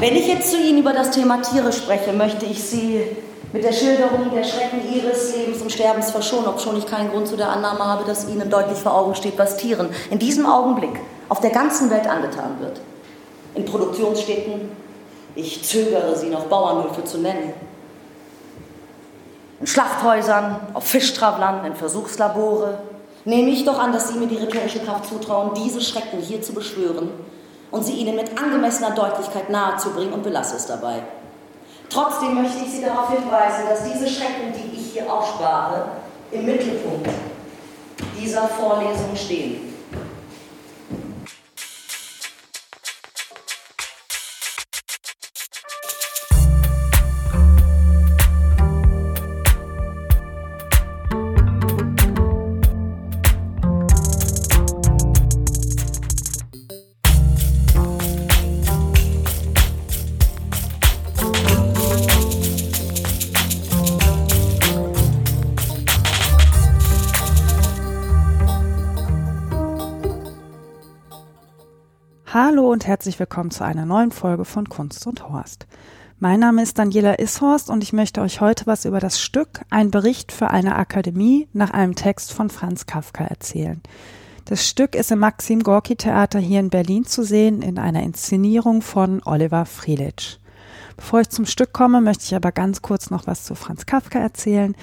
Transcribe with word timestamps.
Wenn 0.00 0.16
ich 0.16 0.26
jetzt 0.26 0.50
zu 0.50 0.56
Ihnen 0.58 0.78
über 0.78 0.92
das 0.92 1.12
Thema 1.12 1.40
Tiere 1.40 1.72
spreche, 1.72 2.12
möchte 2.12 2.44
ich 2.46 2.62
Sie 2.62 3.00
mit 3.52 3.62
der 3.62 3.72
Schilderung 3.72 4.30
der 4.34 4.42
Schrecken 4.42 4.80
Ihres 4.92 5.36
Lebens 5.36 5.62
und 5.62 5.70
Sterbens 5.70 6.10
verschonen, 6.10 6.48
obschon 6.48 6.76
ich 6.76 6.86
keinen 6.86 7.10
Grund 7.10 7.28
zu 7.28 7.36
der 7.36 7.50
Annahme 7.50 7.84
habe, 7.84 8.04
dass 8.04 8.28
Ihnen 8.28 8.50
deutlich 8.50 8.78
vor 8.78 8.94
Augen 8.94 9.14
steht, 9.14 9.38
was 9.38 9.56
Tieren 9.56 9.88
in 10.10 10.18
diesem 10.18 10.46
Augenblick 10.46 11.00
auf 11.28 11.40
der 11.40 11.50
ganzen 11.50 11.90
Welt 11.90 12.08
angetan 12.08 12.58
wird. 12.58 12.80
In 13.54 13.64
Produktionsstätten, 13.64 14.68
ich 15.36 15.62
zögere 15.62 16.16
sie 16.16 16.28
noch 16.28 16.46
Bauernhöfe 16.46 17.04
zu 17.04 17.18
nennen, 17.18 17.52
in 19.60 19.66
Schlachthäusern, 19.68 20.58
auf 20.74 20.84
Fischtravlern, 20.84 21.64
in 21.64 21.76
Versuchslabore, 21.76 22.78
nehme 23.24 23.50
ich 23.50 23.64
doch 23.64 23.78
an, 23.78 23.92
dass 23.92 24.08
Sie 24.08 24.18
mir 24.18 24.26
die 24.26 24.36
rhetorische 24.36 24.80
Kraft 24.80 25.06
zutrauen, 25.06 25.52
diese 25.54 25.80
Schrecken 25.80 26.18
hier 26.18 26.42
zu 26.42 26.52
beschwören 26.52 27.10
und 27.74 27.84
sie 27.84 27.94
Ihnen 27.94 28.14
mit 28.14 28.40
angemessener 28.40 28.92
Deutlichkeit 28.92 29.50
nahezubringen 29.50 30.12
und 30.12 30.22
belasse 30.22 30.54
es 30.54 30.66
dabei. 30.66 31.02
Trotzdem 31.90 32.40
möchte 32.40 32.64
ich 32.64 32.70
Sie 32.70 32.84
darauf 32.84 33.10
hinweisen, 33.10 33.64
dass 33.68 33.82
diese 33.82 34.08
Schrecken, 34.08 34.52
die 34.54 34.76
ich 34.76 34.92
hier 34.92 35.12
aufspare, 35.12 35.86
im 36.30 36.46
Mittelpunkt 36.46 37.10
dieser 38.16 38.46
Vorlesung 38.46 39.16
stehen. 39.16 39.73
Und 72.74 72.88
herzlich 72.88 73.20
willkommen 73.20 73.52
zu 73.52 73.64
einer 73.64 73.86
neuen 73.86 74.10
Folge 74.10 74.44
von 74.44 74.68
Kunst 74.68 75.06
und 75.06 75.28
Horst. 75.28 75.68
Mein 76.18 76.40
Name 76.40 76.60
ist 76.60 76.76
Daniela 76.76 77.20
Ishorst 77.20 77.70
und 77.70 77.84
ich 77.84 77.92
möchte 77.92 78.20
euch 78.20 78.40
heute 78.40 78.66
was 78.66 78.84
über 78.84 78.98
das 78.98 79.20
Stück 79.20 79.60
Ein 79.70 79.92
Bericht 79.92 80.32
für 80.32 80.50
eine 80.50 80.74
Akademie 80.74 81.46
nach 81.52 81.70
einem 81.70 81.94
Text 81.94 82.32
von 82.32 82.50
Franz 82.50 82.86
Kafka 82.86 83.26
erzählen. 83.26 83.80
Das 84.46 84.68
Stück 84.68 84.96
ist 84.96 85.12
im 85.12 85.20
Maxim 85.20 85.62
Gorki 85.62 85.94
Theater 85.94 86.40
hier 86.40 86.58
in 86.58 86.68
Berlin 86.68 87.04
zu 87.04 87.22
sehen 87.22 87.62
in 87.62 87.78
einer 87.78 88.02
Inszenierung 88.02 88.82
von 88.82 89.22
Oliver 89.24 89.66
Friedrich. 89.66 90.40
Bevor 90.96 91.20
ich 91.20 91.28
zum 91.28 91.46
Stück 91.46 91.72
komme, 91.72 92.00
möchte 92.00 92.24
ich 92.24 92.34
aber 92.34 92.50
ganz 92.50 92.82
kurz 92.82 93.08
noch 93.08 93.28
was 93.28 93.44
zu 93.44 93.54
Franz 93.54 93.86
Kafka 93.86 94.18
erzählen. 94.18 94.74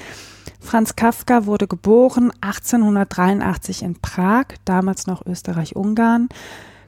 Franz 0.62 0.96
Kafka 0.96 1.46
wurde 1.46 1.68
geboren 1.68 2.32
1883 2.40 3.84
in 3.84 4.00
Prag, 4.00 4.46
damals 4.64 5.08
noch 5.08 5.26
Österreich-Ungarn 5.26 6.30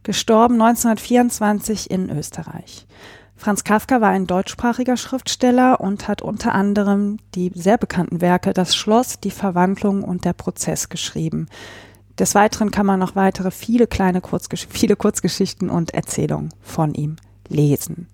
gestorben 0.04 0.62
1924 0.62 1.90
in 1.90 2.10
Österreich. 2.10 2.86
Franz 3.36 3.64
Kafka 3.64 4.00
war 4.00 4.10
ein 4.10 4.28
deutschsprachiger 4.28 4.96
Schriftsteller 4.96 5.82
und 5.82 6.08
hat 6.08 6.22
unter 6.22 6.54
anderem 6.54 7.18
die 7.36 7.52
sehr 7.54 7.78
bekannten 7.78 8.22
Werke 8.22 8.54
Das 8.54 8.76
Schloss, 8.76 9.20
Die 9.20 9.32
Verwandlung 9.32 10.04
und 10.04 10.24
Der 10.24 10.34
Prozess 10.34 10.90
geschrieben. 10.90 11.48
Des 12.20 12.36
Weiteren 12.36 12.72
kann 12.72 12.86
man 12.86 13.00
noch 13.00 13.16
weitere 13.16 13.52
viele 13.52 13.88
kleine 13.88 14.22
Kurzgesch 14.22 14.68
viele 14.70 14.96
Kurzgeschichten 14.96 15.70
und 15.70 15.94
Erzählungen 15.94 16.54
von 16.62 16.94
ihm 16.94 17.16
lesen. 17.50 18.08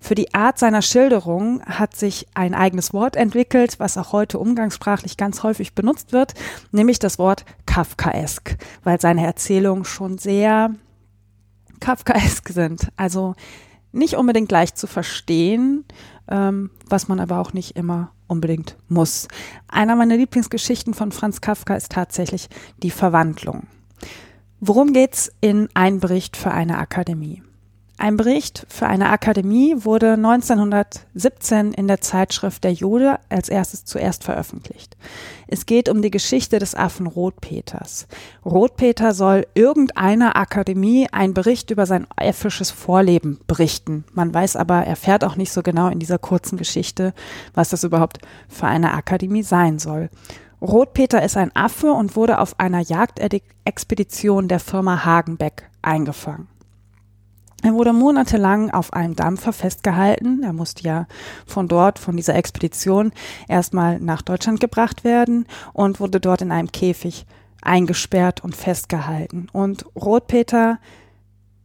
Für 0.00 0.14
die 0.14 0.34
Art 0.34 0.58
seiner 0.58 0.82
Schilderung 0.82 1.62
hat 1.64 1.96
sich 1.96 2.26
ein 2.34 2.54
eigenes 2.54 2.92
Wort 2.92 3.16
entwickelt, 3.16 3.78
was 3.78 3.98
auch 3.98 4.12
heute 4.12 4.38
umgangssprachlich 4.38 5.16
ganz 5.16 5.42
häufig 5.42 5.74
benutzt 5.74 6.12
wird, 6.12 6.34
nämlich 6.70 6.98
das 6.98 7.18
Wort 7.18 7.44
Kafkaesk, 7.66 8.56
weil 8.84 9.00
seine 9.00 9.26
Erzählungen 9.26 9.84
schon 9.84 10.18
sehr 10.18 10.70
Kafkaesk 11.80 12.48
sind. 12.48 12.88
Also 12.96 13.34
nicht 13.92 14.14
unbedingt 14.14 14.50
leicht 14.50 14.76
zu 14.78 14.86
verstehen, 14.86 15.84
ähm, 16.28 16.70
was 16.88 17.08
man 17.08 17.20
aber 17.20 17.40
auch 17.40 17.52
nicht 17.52 17.76
immer 17.76 18.12
unbedingt 18.26 18.76
muss. 18.88 19.28
Einer 19.68 19.96
meiner 19.96 20.16
Lieblingsgeschichten 20.16 20.94
von 20.94 21.12
Franz 21.12 21.40
Kafka 21.40 21.74
ist 21.74 21.92
tatsächlich 21.92 22.48
die 22.82 22.90
Verwandlung. 22.90 23.66
Worum 24.60 24.92
geht's 24.92 25.30
in 25.40 25.68
Ein 25.74 26.00
Bericht 26.00 26.36
für 26.36 26.50
eine 26.50 26.78
Akademie? 26.78 27.42
Ein 27.98 28.18
Bericht 28.18 28.66
für 28.68 28.86
eine 28.86 29.08
Akademie 29.08 29.74
wurde 29.78 30.12
1917 30.12 31.72
in 31.72 31.88
der 31.88 32.02
Zeitschrift 32.02 32.62
Der 32.62 32.72
Jude 32.72 33.18
als 33.30 33.48
erstes 33.48 33.86
zuerst 33.86 34.22
veröffentlicht. 34.22 34.98
Es 35.46 35.64
geht 35.64 35.88
um 35.88 36.02
die 36.02 36.10
Geschichte 36.10 36.58
des 36.58 36.74
Affen 36.74 37.06
Rotpeters. 37.06 38.06
Rotpeter 38.44 39.14
soll 39.14 39.46
irgendeiner 39.54 40.36
Akademie 40.36 41.08
einen 41.10 41.32
Bericht 41.32 41.70
über 41.70 41.86
sein 41.86 42.06
äffisches 42.18 42.70
Vorleben 42.70 43.40
berichten. 43.46 44.04
Man 44.12 44.32
weiß 44.34 44.56
aber, 44.56 44.84
er 44.84 44.96
fährt 44.96 45.24
auch 45.24 45.36
nicht 45.36 45.52
so 45.52 45.62
genau 45.62 45.88
in 45.88 45.98
dieser 45.98 46.18
kurzen 46.18 46.58
Geschichte, 46.58 47.14
was 47.54 47.70
das 47.70 47.82
überhaupt 47.82 48.18
für 48.46 48.66
eine 48.66 48.92
Akademie 48.92 49.42
sein 49.42 49.78
soll. 49.78 50.10
Rotpeter 50.60 51.22
ist 51.22 51.38
ein 51.38 51.54
Affe 51.56 51.92
und 51.92 52.14
wurde 52.14 52.40
auf 52.40 52.60
einer 52.60 52.80
Jagdexpedition 52.80 54.48
der 54.48 54.60
Firma 54.60 55.06
Hagenbeck 55.06 55.70
eingefangen. 55.80 56.48
Er 57.66 57.74
wurde 57.74 57.92
monatelang 57.92 58.70
auf 58.70 58.92
einem 58.92 59.16
Dampfer 59.16 59.52
festgehalten. 59.52 60.44
Er 60.44 60.52
musste 60.52 60.84
ja 60.84 61.08
von 61.46 61.66
dort, 61.66 61.98
von 61.98 62.16
dieser 62.16 62.36
Expedition, 62.36 63.10
erstmal 63.48 63.98
nach 63.98 64.22
Deutschland 64.22 64.60
gebracht 64.60 65.02
werden 65.02 65.46
und 65.72 65.98
wurde 65.98 66.20
dort 66.20 66.42
in 66.42 66.52
einem 66.52 66.70
Käfig 66.70 67.26
eingesperrt 67.62 68.44
und 68.44 68.54
festgehalten. 68.54 69.48
Und 69.52 69.84
Rotpeter 69.96 70.78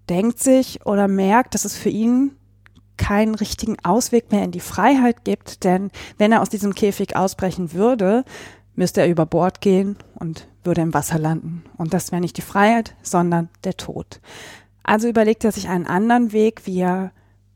denkt 0.10 0.40
sich 0.40 0.84
oder 0.88 1.08
merkt, 1.08 1.54
dass 1.54 1.66
es 1.66 1.78
für 1.78 1.90
ihn 1.90 2.32
keinen 2.98 3.36
richtigen 3.36 3.78
Ausweg 3.84 4.32
mehr 4.32 4.44
in 4.44 4.52
die 4.52 4.60
Freiheit 4.60 5.24
gibt, 5.24 5.64
denn 5.64 5.92
wenn 6.18 6.32
er 6.32 6.42
aus 6.42 6.50
diesem 6.50 6.74
Käfig 6.74 7.16
ausbrechen 7.16 7.74
würde, 7.74 8.26
müsste 8.74 9.02
er 9.02 9.08
über 9.08 9.28
Bord 9.28 9.62
gehen 9.62 9.98
und 10.16 10.48
würde 10.64 10.82
im 10.82 10.96
Wasser 10.96 11.20
landen. 11.20 11.64
Und 11.78 11.94
das 11.94 12.12
wäre 12.12 12.22
nicht 12.22 12.38
die 12.38 12.42
Freiheit, 12.42 12.96
sondern 13.04 13.50
der 13.66 13.78
Tod. 13.78 14.20
Also 14.84 15.08
überlegt 15.08 15.44
er 15.44 15.52
sich 15.52 15.70
einen 15.70 15.88
anderen 15.88 16.32
Weg, 16.32 16.66
wie 16.66 16.80
er 16.80 17.12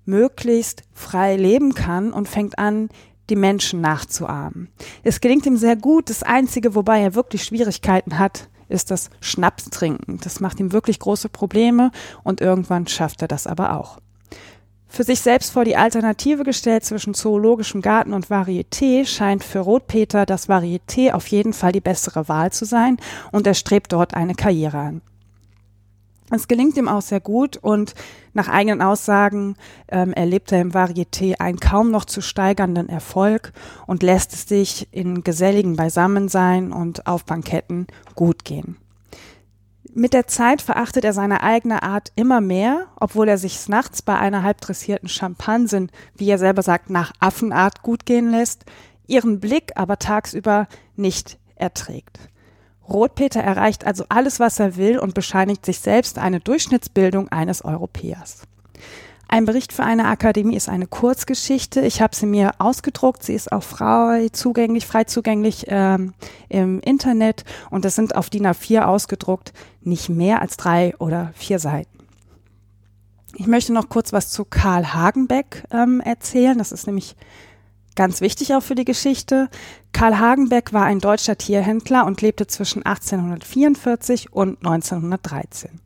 möglichst 0.05 0.83
frei 0.93 1.35
leben 1.35 1.73
kann 1.73 2.13
und 2.13 2.29
fängt 2.29 2.59
an, 2.59 2.89
die 3.29 3.35
Menschen 3.35 3.81
nachzuahmen. 3.81 4.69
Es 5.03 5.19
gelingt 5.19 5.45
ihm 5.45 5.57
sehr 5.57 5.75
gut. 5.75 6.09
Das 6.09 6.23
Einzige, 6.23 6.75
wobei 6.75 7.01
er 7.01 7.15
wirklich 7.15 7.43
Schwierigkeiten 7.43 8.19
hat, 8.19 8.49
ist 8.69 8.91
das 8.91 9.09
Schnapstrinken. 9.19 10.19
Das 10.23 10.39
macht 10.39 10.59
ihm 10.59 10.71
wirklich 10.71 10.99
große 10.99 11.29
Probleme 11.29 11.91
und 12.23 12.41
irgendwann 12.41 12.87
schafft 12.87 13.21
er 13.21 13.27
das 13.27 13.47
aber 13.47 13.77
auch. 13.77 13.99
Für 14.87 15.03
sich 15.03 15.19
selbst 15.19 15.51
vor 15.51 15.65
die 15.65 15.75
Alternative 15.75 16.43
gestellt 16.43 16.85
zwischen 16.85 17.13
zoologischem 17.13 17.81
Garten 17.81 18.13
und 18.13 18.27
Varieté 18.27 19.05
scheint 19.05 19.43
für 19.43 19.59
Rotpeter 19.59 20.25
das 20.25 20.47
Varieté 20.47 21.11
auf 21.11 21.27
jeden 21.27 21.53
Fall 21.53 21.73
die 21.73 21.81
bessere 21.81 22.29
Wahl 22.29 22.53
zu 22.53 22.65
sein 22.65 22.97
und 23.31 23.45
er 23.45 23.55
strebt 23.55 23.91
dort 23.91 24.13
eine 24.13 24.35
Karriere 24.35 24.77
an. 24.77 25.01
Es 26.31 26.47
gelingt 26.47 26.75
ihm 26.75 26.87
auch 26.87 27.03
sehr 27.03 27.19
gut 27.19 27.57
und 27.57 27.93
nach 28.33 28.47
eigenen 28.47 28.81
Aussagen 28.81 29.55
ähm, 29.87 30.11
erlebt 30.11 30.51
er 30.51 30.61
im 30.61 30.71
Varieté 30.71 31.39
einen 31.39 31.59
kaum 31.59 31.91
noch 31.91 32.05
zu 32.05 32.21
steigernden 32.21 32.89
Erfolg 32.89 33.53
und 33.85 34.01
lässt 34.01 34.33
es 34.33 34.47
sich 34.47 34.87
in 34.91 35.23
geselligen 35.23 35.75
Beisammensein 35.75 36.71
und 36.71 37.05
auf 37.05 37.25
Banketten 37.25 37.85
gut 38.15 38.43
gehen. 38.43 38.77
Mit 39.93 40.13
der 40.13 40.27
Zeit 40.27 40.61
verachtet 40.61 41.05
er 41.05 41.13
seine 41.13 41.41
eigene 41.41 41.83
Art 41.83 42.11
immer 42.15 42.41
mehr, 42.41 42.87
obwohl 42.99 43.29
er 43.29 43.37
sich 43.37 43.69
nachts 43.69 44.01
bei 44.01 44.17
einer 44.17 44.43
halb 44.43 44.59
dressierten 44.59 45.07
Schimpansin, 45.07 45.89
wie 46.15 46.29
er 46.29 46.37
selber 46.39 46.63
sagt, 46.63 46.89
nach 46.89 47.13
Affenart 47.19 47.81
gut 47.81 48.05
gehen 48.05 48.29
lässt, 48.29 48.65
ihren 49.07 49.39
Blick 49.39 49.71
aber 49.75 49.97
tagsüber 49.97 50.67
nicht 50.97 51.37
erträgt. 51.55 52.19
Rotpeter 52.89 53.41
erreicht 53.41 53.85
also 53.85 54.05
alles, 54.09 54.39
was 54.39 54.59
er 54.59 54.75
will 54.75 54.99
und 54.99 55.13
bescheinigt 55.13 55.65
sich 55.65 55.79
selbst 55.79 56.17
eine 56.19 56.39
Durchschnittsbildung 56.39 57.29
eines 57.29 57.63
Europäers. 57.63 58.43
Ein 59.27 59.45
Bericht 59.45 59.73
für 59.73 59.83
eine 59.83 60.05
Akademie 60.05 60.55
ist 60.55 60.69
eine 60.69 60.85
Kurzgeschichte. 60.85 61.81
Ich 61.81 62.01
habe 62.01 62.15
sie 62.15 62.27
mir 62.27 62.51
ausgedruckt. 62.59 63.23
Sie 63.23 63.33
ist 63.33 63.51
auch 63.51 63.63
frei 63.63 64.29
zugänglich, 64.31 64.85
frei 64.85 65.05
zugänglich 65.05 65.65
ähm, 65.67 66.13
im 66.47 66.79
Internet 66.81 67.43
und 67.71 67.85
es 67.85 67.95
sind 67.95 68.15
auf 68.15 68.29
DIN 68.29 68.45
A4 68.45 68.83
ausgedruckt 68.83 69.51
nicht 69.81 70.09
mehr 70.09 70.41
als 70.41 70.57
drei 70.57 70.95
oder 70.97 71.31
vier 71.35 71.59
Seiten. 71.59 71.89
Ich 73.35 73.47
möchte 73.47 73.73
noch 73.73 73.89
kurz 73.89 74.13
was 74.13 74.31
zu 74.31 74.45
Karl 74.45 74.93
Hagenbeck 74.93 75.63
ähm, 75.71 75.99
erzählen. 76.01 76.57
Das 76.57 76.71
ist 76.71 76.85
nämlich 76.85 77.15
Ganz 77.95 78.19
wichtig 78.19 78.53
auch 78.53 78.61
für 78.61 78.75
die 78.75 78.83
Geschichte, 78.83 79.49
Karl 79.93 80.19
Hagenbeck 80.19 80.73
war 80.73 80.83
ein 80.83 80.99
deutscher 80.99 81.37
Tierhändler 81.37 82.05
und 82.05 82.21
lebte 82.21 82.45
zwischen 82.45 82.85
1844 82.85 84.33
und 84.33 84.57
1913. 84.57 85.79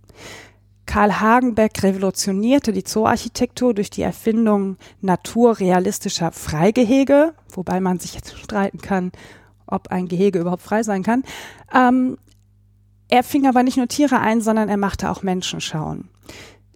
Karl 0.87 1.19
Hagenbeck 1.19 1.83
revolutionierte 1.83 2.73
die 2.73 2.83
Zooarchitektur 2.83 3.75
durch 3.75 3.91
die 3.91 4.01
Erfindung 4.01 4.77
naturrealistischer 5.01 6.31
Freigehege, 6.31 7.35
wobei 7.53 7.79
man 7.79 7.99
sich 7.99 8.15
jetzt 8.15 8.35
streiten 8.35 8.79
kann, 8.79 9.11
ob 9.67 9.89
ein 9.89 10.07
Gehege 10.07 10.39
überhaupt 10.39 10.63
frei 10.63 10.81
sein 10.81 11.03
kann. 11.03 11.23
Ähm, 11.71 12.17
er 13.07 13.21
fing 13.21 13.45
aber 13.45 13.61
nicht 13.61 13.77
nur 13.77 13.87
Tiere 13.87 14.19
ein, 14.19 14.41
sondern 14.41 14.67
er 14.67 14.77
machte 14.77 15.11
auch 15.11 15.21
Menschen 15.21 15.61
schauen. 15.61 16.09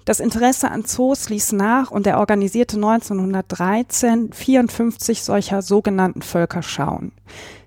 Das 0.06 0.20
Interesse 0.20 0.70
an 0.70 0.84
Zoos 0.84 1.30
ließ 1.30 1.54
nach 1.54 1.90
und 1.90 2.06
er 2.06 2.20
organisierte 2.20 2.76
1913 2.76 4.34
54 4.34 5.24
solcher 5.24 5.62
sogenannten 5.62 6.22
Völkerschauen. 6.22 7.14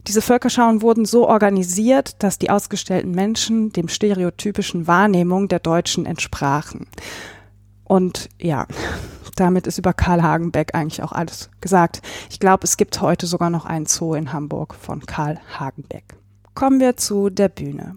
Diese 0.06 0.20
Völkerschauen 0.20 0.82
wurden 0.82 1.06
so 1.06 1.26
organisiert, 1.28 2.22
dass 2.22 2.38
die 2.38 2.50
ausgestellten 2.50 3.12
Menschen 3.12 3.72
dem 3.72 3.88
stereotypischen 3.88 4.86
Wahrnehmung 4.86 5.48
der 5.48 5.60
Deutschen 5.60 6.04
entsprachen. 6.04 6.86
Und 7.84 8.28
ja, 8.38 8.66
damit 9.36 9.66
ist 9.66 9.78
über 9.78 9.94
Karl 9.94 10.22
Hagenbeck 10.22 10.74
eigentlich 10.74 11.02
auch 11.02 11.12
alles 11.12 11.50
gesagt. 11.60 12.02
Ich 12.30 12.38
glaube, 12.38 12.64
es 12.64 12.76
gibt 12.76 13.00
heute 13.00 13.26
sogar 13.26 13.50
noch 13.50 13.64
einen 13.64 13.86
Zoo 13.86 14.14
in 14.14 14.32
Hamburg 14.32 14.74
von 14.74 15.00
Karl 15.06 15.40
Hagenbeck. 15.58 16.04
Kommen 16.54 16.80
wir 16.80 16.96
zu 16.96 17.30
der 17.30 17.48
Bühne. 17.48 17.96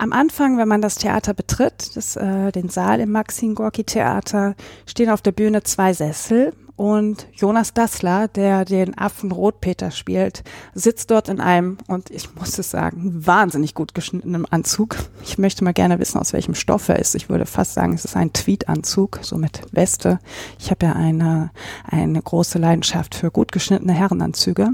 Am 0.00 0.14
Anfang, 0.14 0.56
wenn 0.56 0.66
man 0.66 0.80
das 0.80 0.94
Theater 0.94 1.34
betritt, 1.34 1.94
das, 1.94 2.16
äh, 2.16 2.52
den 2.52 2.70
Saal 2.70 3.00
im 3.00 3.12
Maxim 3.12 3.54
Gorki 3.54 3.84
Theater, 3.84 4.54
stehen 4.86 5.10
auf 5.10 5.20
der 5.20 5.32
Bühne 5.32 5.62
zwei 5.62 5.92
Sessel 5.92 6.54
und 6.74 7.26
Jonas 7.34 7.74
Dassler, 7.74 8.26
der 8.26 8.64
den 8.64 8.96
Affen 8.96 9.30
Rotpeter 9.30 9.90
spielt, 9.90 10.42
sitzt 10.72 11.10
dort 11.10 11.28
in 11.28 11.38
einem, 11.38 11.76
und 11.86 12.08
ich 12.08 12.34
muss 12.34 12.58
es 12.58 12.70
sagen, 12.70 13.26
wahnsinnig 13.26 13.74
gut 13.74 13.92
geschnittenen 13.92 14.46
Anzug. 14.46 14.96
Ich 15.22 15.36
möchte 15.36 15.64
mal 15.64 15.74
gerne 15.74 15.98
wissen, 15.98 16.18
aus 16.18 16.32
welchem 16.32 16.54
Stoff 16.54 16.88
er 16.88 16.98
ist. 16.98 17.14
Ich 17.14 17.28
würde 17.28 17.44
fast 17.44 17.74
sagen, 17.74 17.92
es 17.92 18.06
ist 18.06 18.16
ein 18.16 18.32
Tweedanzug, 18.32 19.18
so 19.20 19.36
mit 19.36 19.60
Weste. 19.70 20.18
Ich 20.58 20.70
habe 20.70 20.86
ja 20.86 20.92
eine, 20.94 21.50
eine 21.84 22.22
große 22.22 22.58
Leidenschaft 22.58 23.14
für 23.14 23.30
gut 23.30 23.52
geschnittene 23.52 23.92
Herrenanzüge. 23.92 24.70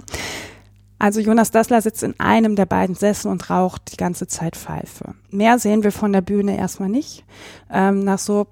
Also 0.99 1.21
Jonas 1.21 1.51
Dassler 1.51 1.83
sitzt 1.83 2.03
in 2.03 2.19
einem 2.19 2.57
der 2.57 2.67
beiden 2.67 2.95
Sessel 2.95 3.31
und 3.31 3.51
raucht 3.51 3.93
die 3.93 3.97
ganze 3.97 4.27
Zeit 4.27 4.57
Pfeife. 4.57 5.15
Mehr 5.31 5.59
sehen 5.59 5.83
wir 5.85 5.93
von 5.93 6.13
der 6.13 6.23
Bühne 6.23 6.57
erstmal 6.57 6.89
nicht. 6.89 7.25
Ähm, 7.71 8.01
nach 8.01 8.19
so 8.19 8.47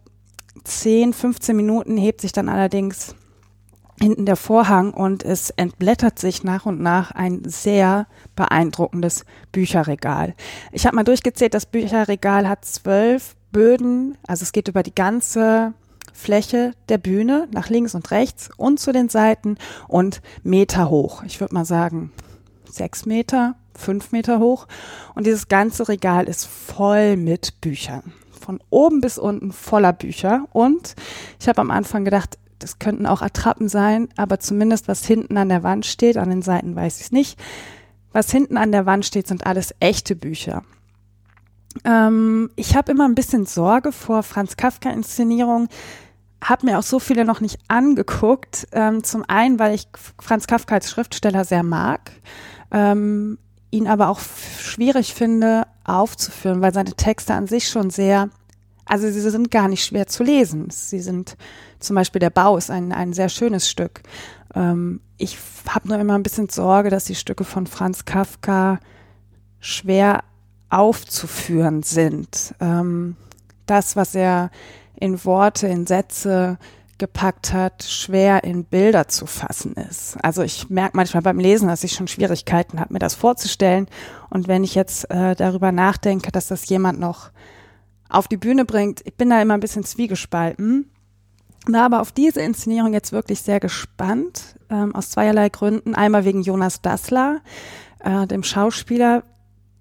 10, 0.64 1.12
15 1.12 1.56
Minuten 1.56 1.96
hebt 1.96 2.20
sich 2.20 2.32
dann 2.32 2.48
allerdings 2.48 3.14
hinten 4.00 4.26
der 4.26 4.36
Vorhang 4.36 4.92
und 4.92 5.22
es 5.22 5.50
entblättert 5.50 6.18
sich 6.18 6.42
nach 6.42 6.66
und 6.66 6.80
nach 6.80 7.12
ein 7.12 7.42
sehr 7.44 8.06
beeindruckendes 8.34 9.24
Bücherregal. 9.52 10.34
Ich 10.72 10.84
habe 10.86 10.96
mal 10.96 11.04
durchgezählt, 11.04 11.54
das 11.54 11.66
Bücherregal 11.66 12.48
hat 12.48 12.64
zwölf 12.64 13.36
Böden, 13.52 14.18
also 14.26 14.42
es 14.42 14.52
geht 14.52 14.68
über 14.68 14.82
die 14.82 14.94
ganze 14.94 15.74
Fläche 16.12 16.72
der 16.88 16.98
Bühne 16.98 17.48
nach 17.52 17.68
links 17.68 17.94
und 17.94 18.10
rechts 18.10 18.50
und 18.56 18.80
zu 18.80 18.92
den 18.92 19.08
Seiten 19.08 19.56
und 19.88 20.22
Meter 20.42 20.90
hoch. 20.90 21.22
Ich 21.24 21.40
würde 21.40 21.54
mal 21.54 21.64
sagen 21.64 22.12
sechs 22.74 23.06
Meter, 23.06 23.56
fünf 23.74 24.12
Meter 24.12 24.38
hoch. 24.38 24.66
Und 25.14 25.26
dieses 25.26 25.48
ganze 25.48 25.88
Regal 25.88 26.28
ist 26.28 26.46
voll 26.46 27.16
mit 27.16 27.60
Büchern. 27.60 28.12
Von 28.38 28.60
oben 28.70 29.00
bis 29.00 29.18
unten 29.18 29.52
voller 29.52 29.92
Bücher. 29.92 30.46
Und 30.52 30.94
ich 31.40 31.48
habe 31.48 31.60
am 31.60 31.70
Anfang 31.70 32.04
gedacht, 32.04 32.38
das 32.58 32.78
könnten 32.78 33.06
auch 33.06 33.22
Attrappen 33.22 33.68
sein, 33.68 34.08
aber 34.16 34.40
zumindest 34.40 34.88
was 34.88 35.04
hinten 35.04 35.36
an 35.36 35.48
der 35.48 35.62
Wand 35.62 35.86
steht, 35.86 36.16
an 36.16 36.30
den 36.30 36.42
Seiten 36.42 36.74
weiß 36.74 36.96
ich 36.96 37.06
es 37.06 37.12
nicht. 37.12 37.38
Was 38.12 38.30
hinten 38.30 38.56
an 38.56 38.72
der 38.72 38.86
Wand 38.86 39.04
steht, 39.04 39.26
sind 39.26 39.46
alles 39.46 39.74
echte 39.80 40.14
Bücher. 40.14 40.62
Ähm, 41.84 42.50
ich 42.56 42.76
habe 42.76 42.92
immer 42.92 43.06
ein 43.06 43.16
bisschen 43.16 43.44
Sorge 43.46 43.90
vor 43.92 44.22
Franz 44.22 44.56
Kafka-Inszenierungen, 44.56 45.68
habe 46.42 46.66
mir 46.66 46.78
auch 46.78 46.84
so 46.84 47.00
viele 47.00 47.24
noch 47.24 47.40
nicht 47.40 47.58
angeguckt. 47.68 48.68
Ähm, 48.72 49.02
zum 49.02 49.24
einen, 49.26 49.58
weil 49.58 49.74
ich 49.74 49.88
Franz 50.20 50.46
Kafka 50.46 50.76
als 50.76 50.90
Schriftsteller 50.90 51.44
sehr 51.44 51.62
mag 51.62 52.12
ähm, 52.70 53.38
ihn 53.70 53.86
aber 53.86 54.08
auch 54.08 54.20
schwierig 54.20 55.14
finde 55.14 55.66
aufzuführen, 55.84 56.62
weil 56.62 56.72
seine 56.72 56.94
Texte 56.94 57.34
an 57.34 57.46
sich 57.46 57.68
schon 57.68 57.90
sehr, 57.90 58.30
also 58.84 59.10
sie 59.10 59.20
sind 59.20 59.50
gar 59.50 59.68
nicht 59.68 59.84
schwer 59.84 60.06
zu 60.06 60.22
lesen. 60.22 60.68
Sie 60.70 61.00
sind 61.00 61.36
zum 61.80 61.96
Beispiel 61.96 62.20
der 62.20 62.30
Bau 62.30 62.56
ist 62.56 62.70
ein, 62.70 62.92
ein 62.92 63.12
sehr 63.12 63.28
schönes 63.28 63.68
Stück. 63.68 64.02
Ähm, 64.54 65.00
ich 65.18 65.38
habe 65.68 65.88
nur 65.88 65.98
immer 65.98 66.14
ein 66.14 66.22
bisschen 66.22 66.48
Sorge, 66.48 66.90
dass 66.90 67.04
die 67.04 67.14
Stücke 67.14 67.44
von 67.44 67.66
Franz 67.66 68.04
Kafka 68.04 68.80
schwer 69.60 70.24
aufzuführen 70.70 71.82
sind. 71.82 72.54
Ähm, 72.60 73.16
das, 73.66 73.96
was 73.96 74.14
er 74.14 74.50
in 74.96 75.24
Worte, 75.24 75.66
in 75.66 75.86
Sätze 75.86 76.58
gepackt 76.98 77.52
hat, 77.52 77.82
schwer 77.82 78.44
in 78.44 78.64
Bilder 78.64 79.08
zu 79.08 79.26
fassen 79.26 79.74
ist. 79.74 80.16
Also 80.22 80.42
ich 80.42 80.70
merke 80.70 80.96
manchmal 80.96 81.22
beim 81.22 81.38
Lesen, 81.38 81.68
dass 81.68 81.84
ich 81.84 81.92
schon 81.92 82.08
Schwierigkeiten 82.08 82.80
habe, 82.80 82.92
mir 82.92 82.98
das 82.98 83.14
vorzustellen. 83.14 83.88
Und 84.30 84.48
wenn 84.48 84.64
ich 84.64 84.74
jetzt 84.74 85.10
äh, 85.10 85.34
darüber 85.34 85.72
nachdenke, 85.72 86.32
dass 86.32 86.48
das 86.48 86.68
jemand 86.68 87.00
noch 87.00 87.30
auf 88.08 88.28
die 88.28 88.36
Bühne 88.36 88.64
bringt, 88.64 89.00
ich 89.04 89.14
bin 89.14 89.30
da 89.30 89.40
immer 89.40 89.54
ein 89.54 89.60
bisschen 89.60 89.84
zwiegespalten. 89.84 90.90
War 91.66 91.84
aber 91.84 92.00
auf 92.00 92.12
diese 92.12 92.42
Inszenierung 92.42 92.92
jetzt 92.92 93.12
wirklich 93.12 93.40
sehr 93.40 93.58
gespannt, 93.58 94.56
ähm, 94.70 94.94
aus 94.94 95.10
zweierlei 95.10 95.48
Gründen. 95.48 95.94
Einmal 95.94 96.24
wegen 96.24 96.42
Jonas 96.42 96.82
Dassler, 96.82 97.40
äh, 98.00 98.26
dem 98.26 98.42
Schauspieler, 98.42 99.24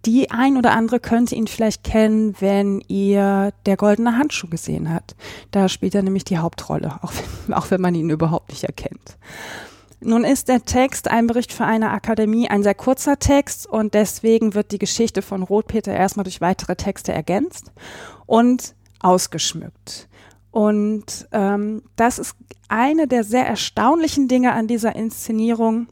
die 0.05 0.31
ein 0.31 0.57
oder 0.57 0.71
andere 0.71 0.99
könnte 0.99 1.35
ihn 1.35 1.47
vielleicht 1.47 1.83
kennen, 1.83 2.35
wenn 2.39 2.81
ihr 2.87 3.53
der 3.65 3.77
goldene 3.77 4.17
Handschuh 4.17 4.47
gesehen 4.47 4.93
habt. 4.93 5.15
Da 5.51 5.69
spielt 5.69 5.95
er 5.95 6.03
nämlich 6.03 6.25
die 6.25 6.37
Hauptrolle, 6.37 6.99
auch 7.01 7.13
wenn, 7.47 7.53
auch 7.53 7.71
wenn 7.71 7.81
man 7.81 7.95
ihn 7.95 8.09
überhaupt 8.09 8.49
nicht 8.49 8.63
erkennt. 8.63 9.17
Nun 10.01 10.25
ist 10.25 10.49
der 10.49 10.65
Text 10.65 11.09
ein 11.09 11.27
Bericht 11.27 11.53
für 11.53 11.63
eine 11.63 11.91
Akademie 11.91 12.49
ein 12.49 12.61
sehr 12.61 12.75
kurzer 12.75 13.19
Text 13.19 13.65
und 13.65 13.93
deswegen 13.93 14.53
wird 14.53 14.71
die 14.71 14.79
Geschichte 14.79 15.21
von 15.21 15.43
Rotpeter 15.43 15.93
erstmal 15.93 16.25
durch 16.25 16.41
weitere 16.41 16.75
Texte 16.75 17.13
ergänzt 17.13 17.71
und 18.25 18.75
ausgeschmückt. 18.99 20.09
Und 20.51 21.27
ähm, 21.31 21.83
das 21.95 22.19
ist 22.19 22.35
eine 22.67 23.07
der 23.07 23.23
sehr 23.23 23.47
erstaunlichen 23.47 24.27
Dinge 24.27 24.51
an 24.51 24.67
dieser 24.67 24.95
Inszenierung, 24.95 25.87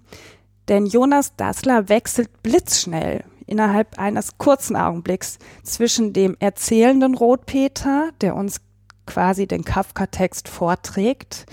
denn 0.67 0.85
Jonas 0.85 1.35
Dassler 1.37 1.87
wechselt 1.87 2.43
blitzschnell 2.43 3.23
innerhalb 3.51 3.99
eines 3.99 4.37
kurzen 4.37 4.75
Augenblicks 4.75 5.37
zwischen 5.63 6.13
dem 6.13 6.37
erzählenden 6.39 7.15
Rotpeter, 7.15 8.11
der 8.21 8.35
uns 8.35 8.61
quasi 9.05 9.45
den 9.45 9.65
Kafka-Text 9.65 10.47
vorträgt, 10.47 11.45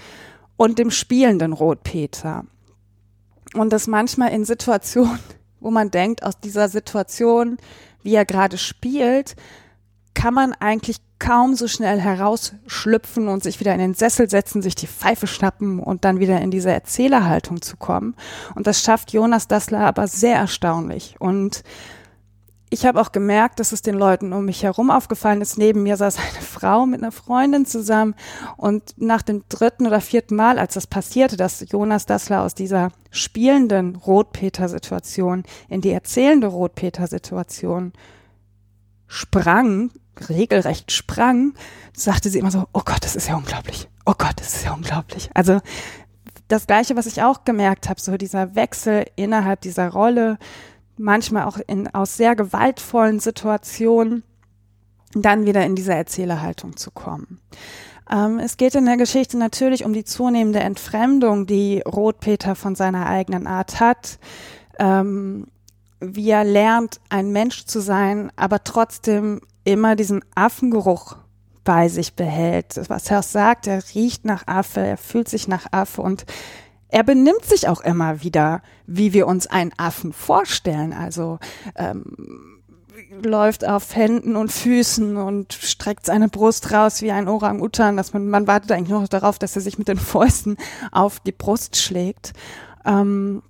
und 0.57 0.79
dem 0.79 0.91
spielenden 0.91 1.53
Rotpeter. 1.53 2.45
Und 3.55 3.73
das 3.73 3.87
manchmal 3.87 4.31
in 4.31 4.45
Situationen, 4.45 5.19
wo 5.61 5.71
man 5.71 5.91
denkt, 5.91 6.23
aus 6.23 6.39
dieser 6.39 6.69
Situation, 6.69 7.57
wie 8.03 8.15
er 8.15 8.25
gerade 8.25 8.59
spielt, 8.59 9.35
kann 10.15 10.35
man 10.35 10.53
eigentlich 10.53 10.99
kaum 11.19 11.55
so 11.55 11.67
schnell 11.67 12.01
herausschlüpfen 12.01 13.29
und 13.29 13.43
sich 13.43 13.59
wieder 13.61 13.73
in 13.73 13.81
den 13.81 13.95
Sessel 13.95 14.31
setzen, 14.31 14.63
sich 14.63 14.75
die 14.75 14.87
Pfeife 14.87 15.27
schnappen 15.27 15.81
und 15.81 16.05
dann 16.05 16.21
wieder 16.21 16.41
in 16.41 16.51
diese 16.51 16.71
Erzählerhaltung 16.71 17.61
zu 17.61 17.77
kommen. 17.77 18.15
Und 18.55 18.67
das 18.67 18.83
schafft 18.83 19.13
Jonas 19.13 19.49
Dassler 19.49 19.81
aber 19.81 20.07
sehr 20.07 20.37
erstaunlich. 20.37 21.17
Und 21.19 21.63
ich 22.71 22.87
habe 22.87 23.01
auch 23.01 23.13
gemerkt, 23.13 23.61
dass 23.61 23.73
es 23.73 23.83
den 23.83 23.95
Leuten 23.95 24.33
um 24.33 24.45
mich 24.45 24.63
herum 24.63 24.91
aufgefallen 24.91 25.41
ist. 25.41 25.59
Neben 25.59 25.83
mir 25.83 25.97
saß 25.97 26.17
eine 26.35 26.45
Frau 26.45 26.87
mit 26.87 27.03
einer 27.03 27.13
Freundin 27.13 27.67
zusammen 27.67 28.15
und 28.57 28.95
nach 28.97 29.23
dem 29.23 29.45
dritten 29.49 29.87
oder 29.87 30.01
vierten 30.01 30.37
Mal, 30.37 30.59
als 30.59 30.75
das 30.75 30.87
passierte, 30.87 31.37
dass 31.37 31.65
Jonas 31.69 32.07
Dassler 32.07 32.43
aus 32.43 32.55
dieser 32.55 32.91
spielenden 33.11 33.97
Rotpeter-Situation 33.97 35.45
in 35.69 35.81
die 35.81 35.91
erzählende 35.91 36.49
Rotpeter-Situation 36.49 37.93
sprang, 39.07 39.91
regelrecht 40.29 40.93
sprang, 40.93 41.55
sagte 41.95 42.29
sie 42.29 42.39
immer 42.39 42.51
so, 42.51 42.67
oh 42.73 42.83
Gott, 42.85 43.03
das 43.03 43.17
ist 43.17 43.29
ja 43.29 43.37
unglaublich. 43.37 43.89
Oh 44.05 44.15
Gott, 44.17 44.35
das 44.37 44.57
ist 44.57 44.65
ja 44.65 44.75
unglaublich. 44.75 45.31
Also 45.35 45.61
das 46.49 46.67
Gleiche, 46.67 46.97
was 46.97 47.07
ich 47.07 47.23
auch 47.23 47.45
gemerkt 47.45 47.89
habe, 47.89 48.01
so 48.01 48.17
dieser 48.17 48.55
Wechsel 48.55 49.07
innerhalb 49.17 49.61
dieser 49.61 49.89
Rolle, 49.91 50.39
manchmal 50.99 51.45
auch 51.45 51.59
in, 51.67 51.93
aus 51.95 52.17
sehr 52.17 52.37
gewaltvollen 52.37 53.21
Situationen, 53.21 54.23
dann 55.15 55.47
wieder 55.47 55.65
in 55.65 55.75
diese 55.75 55.95
Erzählerhaltung 55.95 56.77
zu 56.77 56.91
kommen. 56.91 57.41
Ähm, 58.11 58.39
es 58.39 58.57
geht 58.57 58.75
in 58.75 58.87
der 58.87 58.97
Geschichte 58.97 59.39
natürlich 59.39 59.85
um 59.85 59.93
die 59.93 60.05
zunehmende 60.05 60.61
Entfremdung, 60.61 61.47
die 61.47 61.81
Rotpeter 61.81 62.55
von 62.55 62.75
seiner 62.75 63.07
eigenen 63.07 63.47
Art 63.47 63.81
hat. 63.81 64.19
Ähm, 64.79 65.47
wie 66.01 66.31
er 66.31 66.45
lernt, 66.45 67.01
ein 67.09 67.33
Mensch 67.33 67.65
zu 67.65 67.81
sein, 67.81 68.31
aber 68.37 68.63
trotzdem 68.63 69.41
immer 69.65 69.97
diesen 69.97 70.25
Affengeruch 70.35 71.17
bei 71.65 71.89
sich 71.89 72.15
behält. 72.15 72.81
Was 72.89 73.11
er 73.11 73.19
auch 73.19 73.25
sagt, 73.25 73.67
er 73.67 73.83
riecht 73.95 74.25
nach 74.25 74.47
Affe, 74.47 74.81
er 74.81 74.97
fühlt 74.97 75.29
sich 75.29 75.49
nach 75.49 75.67
Affe 75.73 76.03
und 76.03 76.25
er 76.89 77.03
benimmt 77.03 77.45
sich 77.45 77.69
auch 77.69 77.81
immer 77.81 78.23
wieder, 78.23 78.63
wie 78.87 79.13
wir 79.13 79.27
uns 79.27 79.47
einen 79.47 79.73
Affen 79.77 80.13
vorstellen. 80.13 80.93
Also 80.93 81.39
ähm, 81.77 82.59
läuft 83.23 83.67
auf 83.67 83.95
Händen 83.95 84.37
und 84.37 84.51
Füßen 84.51 85.17
und 85.17 85.53
streckt 85.53 86.07
seine 86.07 86.29
Brust 86.29 86.73
raus 86.73 87.03
wie 87.03 87.11
ein 87.11 87.29
Orang-Utan, 87.29 87.97
dass 87.97 88.13
man, 88.13 88.29
man 88.29 88.47
wartet 88.47 88.73
eigentlich 88.73 88.89
nur 88.89 89.01
noch 89.01 89.09
darauf, 89.09 89.39
dass 89.39 89.57
er 89.57 89.63
sich 89.63 89.79
mit 89.79 89.89
den 89.89 89.99
Fäusten 89.99 90.57
auf 90.93 91.21
die 91.21 91.33
Brust 91.33 91.77
schlägt. 91.77 92.33
Ähm, 92.85 93.43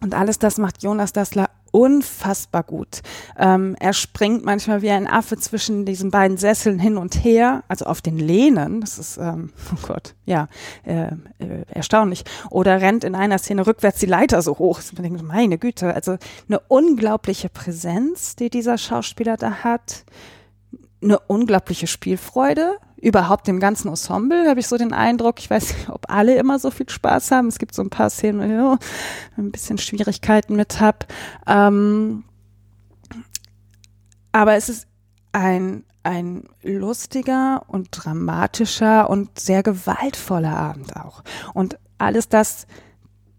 und 0.00 0.14
alles 0.14 0.38
das 0.38 0.58
macht 0.58 0.82
Jonas 0.82 1.12
Dassler 1.12 1.50
unfassbar 1.78 2.64
gut. 2.64 3.02
Ähm, 3.38 3.76
er 3.78 3.92
springt 3.92 4.44
manchmal 4.44 4.82
wie 4.82 4.90
ein 4.90 5.06
Affe 5.06 5.36
zwischen 5.36 5.84
diesen 5.84 6.10
beiden 6.10 6.36
Sesseln 6.36 6.80
hin 6.80 6.96
und 6.96 7.22
her, 7.22 7.62
also 7.68 7.84
auf 7.84 8.02
den 8.02 8.18
Lehnen. 8.18 8.80
Das 8.80 8.98
ist, 8.98 9.16
ähm, 9.16 9.52
oh 9.72 9.86
Gott, 9.86 10.16
ja, 10.26 10.48
äh, 10.84 11.04
äh, 11.38 11.64
erstaunlich. 11.68 12.24
Oder 12.50 12.80
rennt 12.80 13.04
in 13.04 13.14
einer 13.14 13.38
Szene 13.38 13.64
rückwärts 13.64 14.00
die 14.00 14.06
Leiter 14.06 14.42
so 14.42 14.58
hoch. 14.58 14.80
Ich 14.80 14.90
denke, 14.90 15.22
meine 15.22 15.56
Güte, 15.56 15.94
also 15.94 16.16
eine 16.48 16.58
unglaubliche 16.66 17.48
Präsenz, 17.48 18.34
die 18.34 18.50
dieser 18.50 18.76
Schauspieler 18.76 19.36
da 19.36 19.62
hat. 19.62 20.04
Eine 21.00 21.20
unglaubliche 21.20 21.86
Spielfreude 21.86 22.78
überhaupt 23.00 23.48
im 23.48 23.60
ganzen 23.60 23.88
Ensemble, 23.88 24.48
habe 24.48 24.60
ich 24.60 24.66
so 24.66 24.76
den 24.76 24.92
Eindruck. 24.92 25.38
Ich 25.38 25.50
weiß 25.50 25.74
nicht, 25.74 25.88
ob 25.88 26.10
alle 26.10 26.36
immer 26.36 26.58
so 26.58 26.70
viel 26.70 26.88
Spaß 26.88 27.30
haben. 27.30 27.48
Es 27.48 27.58
gibt 27.58 27.74
so 27.74 27.82
ein 27.82 27.90
paar 27.90 28.10
Szenen, 28.10 28.40
wo 28.40 28.74
ich 28.74 29.38
ein 29.38 29.52
bisschen 29.52 29.78
Schwierigkeiten 29.78 30.56
mit 30.56 30.80
habe. 30.80 31.06
Ähm, 31.46 32.24
aber 34.32 34.54
es 34.54 34.68
ist 34.68 34.86
ein, 35.32 35.84
ein 36.02 36.44
lustiger 36.62 37.62
und 37.68 37.88
dramatischer 37.92 39.08
und 39.08 39.38
sehr 39.38 39.62
gewaltvoller 39.62 40.56
Abend 40.56 40.96
auch. 40.96 41.22
Und 41.54 41.78
alles 41.98 42.28
das 42.28 42.66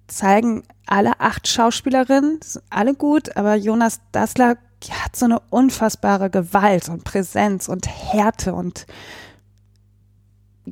zeigen 0.07 0.63
alle 0.87 1.19
acht 1.19 1.47
Schauspielerinnen, 1.47 2.39
alle 2.69 2.95
gut, 2.95 3.35
aber 3.37 3.55
Jonas 3.55 4.01
Dassler 4.11 4.57
hat 4.89 5.15
so 5.15 5.25
eine 5.25 5.39
unfassbare 5.49 6.29
Gewalt 6.29 6.89
und 6.89 7.03
Präsenz 7.03 7.67
und 7.67 7.87
Härte 7.87 8.53
und 8.53 8.87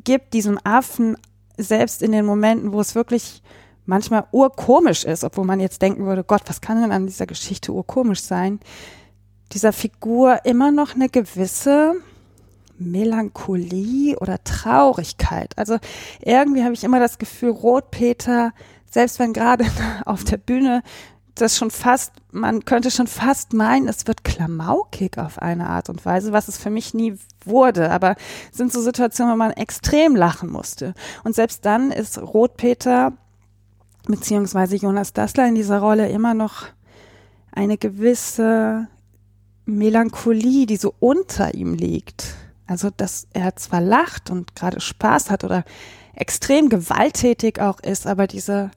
gibt 0.04 0.34
diesem 0.34 0.60
Affen 0.63 1.18
selbst 1.58 2.01
in 2.01 2.12
den 2.12 2.25
Momenten, 2.25 2.72
wo 2.72 2.80
es 2.80 2.96
wirklich 2.96 3.42
manchmal 3.86 4.25
urkomisch 4.32 5.06
ist, 5.06 5.24
obwohl 5.24 5.46
man 5.46 5.60
jetzt 5.60 5.82
denken 5.82 6.06
würde, 6.06 6.24
Gott, 6.24 6.44
was 6.46 6.62
kann 6.62 6.82
denn 6.82 6.92
an 6.92 7.08
dieser 7.08 7.25
Geschichte 7.25 7.72
urkomisch 7.72 8.22
sein, 8.22 8.60
dieser 9.54 9.74
Figur 9.74 10.39
immer 10.44 10.72
noch 10.72 10.96
eine 10.96 11.10
gewisse 11.10 11.96
Melancholie 12.77 14.18
oder 14.20 14.44
Traurigkeit. 14.44 15.58
Also 15.58 15.77
irgendwie 16.22 16.63
habe 16.63 16.74
ich 16.74 16.84
immer 16.84 17.00
das 17.00 17.18
Gefühl, 17.18 17.51
Rotpeter, 17.51 18.51
selbst 18.89 19.20
wenn 19.20 19.34
gerade 19.34 19.66
auf 20.06 20.24
der 20.24 20.38
Bühne 20.38 20.84
das 21.41 21.58
schon 21.58 21.72
fast, 21.72 22.13
man 22.32 22.65
könnte 22.65 22.91
schon 22.91 23.08
fast 23.08 23.53
meinen, 23.53 23.88
es 23.88 24.08
wird 24.08 24.24
klamaukig 24.24 25.17
auf 25.17 25.39
eine 25.39 25.67
Art 25.67 25.89
und 25.89 26.06
Weise, 26.06 26.32
was 26.32 26.48
es 26.48 26.58
für 26.58 26.70
mich 26.70 26.94
nie 26.94 27.17
wurde. 27.46 27.91
Aber 27.91 28.15
es 28.51 28.58
sind 28.58 28.72
so 28.72 28.82
Situationen, 28.82 29.34
wo 29.34 29.38
man 29.38 29.51
extrem 29.51 30.15
lachen 30.15 30.50
musste. 30.50 30.94
Und 31.24 31.36
selbst 31.36 31.65
dann 31.65 31.91
ist 31.91 32.17
Rotpeter 32.17 33.13
beziehungsweise 34.06 34.75
Jonas 34.75 35.13
Dassler 35.13 35.48
in 35.48 35.56
dieser 35.56 35.79
Rolle 35.79 36.10
immer 36.10 36.34
noch 36.34 36.65
eine 37.51 37.77
gewisse 37.77 38.88
Melancholie, 39.65 40.65
die 40.65 40.77
so 40.77 40.94
unter 41.00 41.53
ihm 41.53 41.74
liegt. 41.74 42.36
Also, 42.67 42.89
dass 42.96 43.27
er 43.34 43.56
zwar 43.56 43.82
lacht 43.82 44.29
und 44.29 44.56
gerade 44.56 44.79
Spaß 44.79 45.29
hat 45.29 45.44
oder 45.44 45.63
extrem 46.13 46.70
gewalttätig 46.70 47.60
auch 47.62 47.79
ist, 47.79 48.08
aber 48.08 48.27
diese 48.27 48.72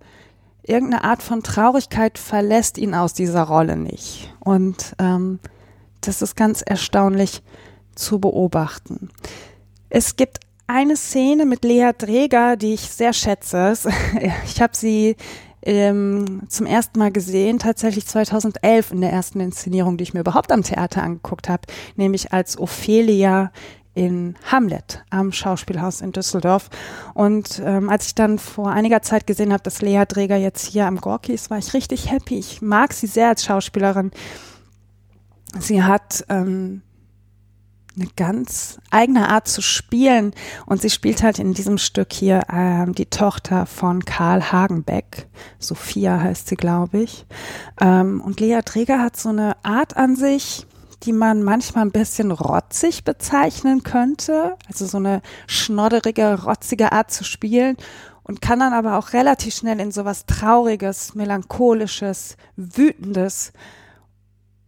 irgendeine 0.63 1.05
Art 1.05 1.23
von 1.23 1.43
Traurigkeit 1.43 2.19
verlässt 2.19 2.79
ihn 2.79 2.95
aus 2.95 3.15
dieser 3.15 3.43
Rolle 3.43 3.77
nicht. 3.77 4.33
Und 4.41 4.95
ähm, 4.99 5.39
das 6.01 6.23
ist 6.23 6.37
ganz 6.37 6.63
erstaunlich 6.63 7.43
zu 7.95 8.19
beobachten. 8.19 9.11
Es 9.89 10.17
gibt 10.17 10.41
eine 10.67 10.97
Szene 10.97 11.47
mit 11.47 11.65
Lea 11.65 11.91
Dreger, 11.97 12.57
die 12.57 12.75
ich 12.75 12.83
sehr 12.83 13.13
schätze. 13.13 13.75
Ich 14.45 14.63
habe 14.63 14.77
sie 14.77 15.17
ähm, 15.63 16.43
zum 16.49 16.67
ersten 16.67 16.99
Mal 16.99 17.13
gesehen, 17.13 17.59
tatsächlich 17.59 18.07
2011 18.07 18.93
in 18.93 19.01
der 19.01 19.13
ersten 19.13 19.41
Inszenierung, 19.41 19.97
die 19.97 20.05
ich 20.05 20.15
mir 20.15 20.21
überhaupt 20.21 20.53
am 20.53 20.63
Theater 20.63 21.03
angeguckt 21.03 21.49
habe, 21.49 21.63
nämlich 21.97 22.33
als 22.33 22.59
Ophelia 22.59 23.53
in 23.95 24.37
Hamlet 24.51 25.05
am 25.11 25.33
Schauspielhaus 25.33 26.01
in 26.01 26.13
Düsseldorf. 26.13 26.71
Und 27.15 27.61
ähm, 27.65 27.89
als 27.89 28.07
ich 28.07 28.15
dann 28.15 28.39
vor 28.39 28.71
einiger 28.71 29.03
Zeit 29.03 29.27
gesehen 29.27 29.53
habe, 29.53 29.63
dass 29.63 29.83
Lea 29.83 30.05
Dreger 30.07 30.37
jetzt 30.37 30.67
hier 30.67 30.87
am 30.87 31.01
Gorki 31.01 31.33
ist, 31.33 31.51
war 31.51 31.59
ich 31.59 31.75
richtig 31.75 32.11
happy. 32.11 32.39
Ich 32.39 32.63
mag 32.63 32.93
sie 32.93 33.07
sehr 33.07 33.29
als 33.29 33.45
Schauspielerin. 33.45 34.11
Sie 35.59 35.83
hat 35.83 36.25
ähm, 36.29 36.83
eine 37.97 38.09
ganz 38.17 38.79
eigene 38.91 39.29
Art 39.29 39.49
zu 39.49 39.63
spielen 39.63 40.33
und 40.67 40.81
sie 40.81 40.91
spielt 40.91 41.23
halt 41.23 41.39
in 41.39 41.55
diesem 41.55 41.79
Stück 41.79 42.13
hier 42.13 42.43
ähm, 42.53 42.95
die 42.95 43.07
Tochter 43.07 43.67
von 43.67 44.05
Karl 44.05 44.53
Hagenbeck. 44.53 45.29
Sophia 45.59 46.21
heißt 46.21 46.49
sie, 46.49 46.57
glaube 46.57 47.01
ich. 47.01 47.27
Ähm, 47.81 48.21
und 48.21 48.41
Lea 48.41 48.61
Dreger 48.65 49.01
hat 49.03 49.17
so 49.17 49.31
eine 49.31 49.57
Art 49.65 49.97
an 49.97 50.17
sich, 50.17 50.67
die 51.03 51.13
man 51.13 51.43
manchmal 51.43 51.85
ein 51.85 51.93
bisschen 51.93 52.31
rotzig 52.31 53.05
bezeichnen 53.05 53.83
könnte. 53.83 54.57
Also 54.69 54.87
so 54.87 54.99
eine 54.99 55.23
schnodderige, 55.47 56.43
rotzige 56.45 56.93
Art 56.93 57.11
zu 57.11 57.25
spielen 57.25 57.77
und 58.23 58.41
kann 58.41 58.61
dann 58.61 58.73
aber 58.73 58.99
auch 58.99 59.13
relativ 59.13 59.55
schnell 59.55 59.81
in 59.81 59.93
sowas 59.93 60.27
Trauriges, 60.27 61.15
Melancholisches, 61.15 62.37
Wütendes 62.57 63.53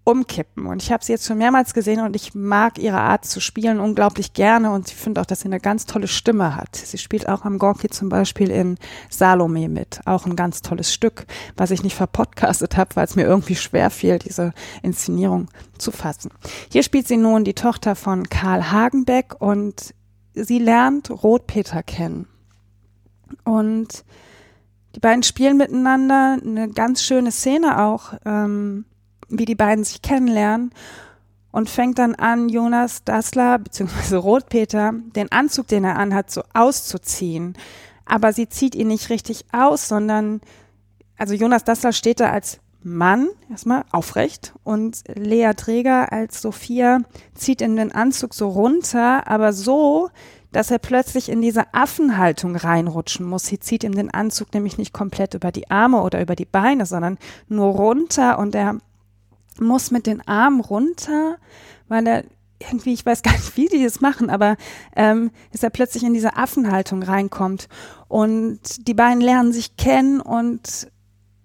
umkippen. 0.05 0.67
Und 0.67 0.83
ich 0.83 0.91
habe 0.91 1.05
sie 1.05 1.13
jetzt 1.13 1.27
schon 1.27 1.39
mehrmals 1.39 1.75
gesehen 1.75 2.01
und 2.01 2.17
ich 2.17 2.35
mag 2.35 2.79
ihre 2.79 3.01
Art 3.01 3.25
zu 3.25 3.41
spielen 3.41 3.79
unglaublich 3.79 4.33
gerne 4.33 4.73
und 4.73 4.89
ich 4.89 4.97
finde 4.97 5.21
auch, 5.21 5.27
dass 5.27 5.41
sie 5.41 5.47
eine 5.47 5.61
ganz 5.61 5.87
tolle 5.87 6.09
Stimme 6.09 6.57
hat. 6.57 6.75
Sie 6.75 6.99
spielt 6.99 7.29
auch 7.29 7.45
am 7.45 7.59
Gorki 7.59 7.89
zum 7.89 8.09
Beispiel 8.09 8.51
in 8.51 8.79
Salome 9.11 9.69
mit, 9.69 10.01
auch 10.05 10.27
ein 10.27 10.35
ganz 10.35 10.61
tolles 10.63 10.93
Stück, 10.93 11.27
was 11.57 11.71
ich 11.71 11.85
nicht 11.85 11.95
verpodcastet 11.95 12.77
habe, 12.77 12.97
weil 12.97 13.05
es 13.05 13.15
mir 13.15 13.25
irgendwie 13.25 13.55
schwer 13.55 13.91
fiel, 13.91 14.19
diese 14.19 14.53
Inszenierung 14.83 15.49
zu 15.79 15.93
fassen. 15.93 16.31
Hier 16.71 16.83
spielt 16.83 17.07
sie 17.07 17.17
nun 17.17 17.45
die 17.45 17.55
Tochter 17.55 17.95
von 17.95 18.29
Karl 18.29 18.73
Hagenbeck 18.73 19.37
und 19.39 19.95
sie 20.35 20.59
lernt 20.59 21.11
Rotpeter 21.11 21.83
kennen. 21.85 22.27
Und 23.45 24.05
die 24.95 25.01
beiden 25.01 25.23
spielen 25.23 25.57
miteinander 25.57 26.39
eine 26.45 26.69
ganz 26.69 27.03
schöne 27.03 27.31
Szene 27.31 27.83
auch. 27.83 28.15
Ähm, 28.25 28.85
wie 29.33 29.45
die 29.45 29.55
beiden 29.55 29.85
sich 29.85 30.03
kennenlernen 30.03 30.73
und 31.51 31.71
fängt 31.71 31.99
dann 31.99 32.15
an, 32.15 32.49
Jonas 32.49 33.05
Dassler 33.05 33.59
bzw. 33.59 34.17
Rotpeter 34.17 34.95
den 35.17 35.31
Anzug, 35.33 35.69
den 35.69 35.85
er 35.85 35.99
anhat, 35.99 36.31
so 36.31 36.43
auszuziehen. 36.55 37.55
Aber 38.05 38.33
sie 38.33 38.49
zieht 38.49 38.75
ihn 38.75 38.89
nicht 38.89 39.11
richtig 39.11 39.45
aus, 39.53 39.89
sondern 39.89 40.41
also 41.17 41.35
Jonas 41.35 41.65
Dassler 41.65 41.93
steht 41.93 42.21
da 42.21 42.31
als 42.31 42.59
Mann 42.83 43.29
erstmal 43.49 43.85
aufrecht 43.93 44.55
und 44.65 45.05
Lea 45.15 45.53
Träger 45.57 46.13
als 46.13 46.43
Sophia 46.43 47.01
zieht 47.35 47.61
in 47.63 47.77
den 47.77 47.93
Anzug 47.93 48.35
so 48.35 48.49
runter, 48.49 49.29
aber 49.29 49.53
so, 49.53 50.11
dass 50.51 50.71
er 50.71 50.79
plötzlich 50.79 51.29
in 51.29 51.41
diese 51.41 51.73
Affenhaltung 51.73 52.57
reinrutschen 52.57 53.25
muss. 53.25 53.47
Sie 53.47 53.61
zieht 53.61 53.85
ihm 53.85 53.95
den 53.95 54.11
Anzug 54.11 54.53
nämlich 54.53 54.79
nicht 54.79 54.93
komplett 54.93 55.35
über 55.35 55.53
die 55.53 55.71
Arme 55.71 56.03
oder 56.03 56.21
über 56.21 56.35
die 56.35 56.45
Beine, 56.45 56.87
sondern 56.87 57.19
nur 57.49 57.69
runter 57.69 58.39
und 58.39 58.55
er 58.55 58.79
muss 59.61 59.91
mit 59.91 60.07
den 60.07 60.27
Armen 60.27 60.61
runter, 60.61 61.37
weil 61.89 62.07
er 62.07 62.25
irgendwie, 62.59 62.93
ich 62.93 63.05
weiß 63.05 63.23
gar 63.23 63.33
nicht, 63.33 63.57
wie 63.57 63.67
die 63.67 63.83
das 63.83 64.01
machen, 64.01 64.31
aber 64.31 64.57
ähm, 64.97 65.31
dass 65.53 65.63
er 65.63 65.71
plötzlich 65.71 66.05
in 66.05 66.15
diese 66.15 66.37
Affenhaltung 66.37 67.03
reinkommt. 67.03 67.69
Und 68.09 68.87
die 68.87 68.95
beiden 68.95 69.21
lernen 69.21 69.53
sich 69.53 69.77
kennen 69.77 70.21
und 70.21 70.89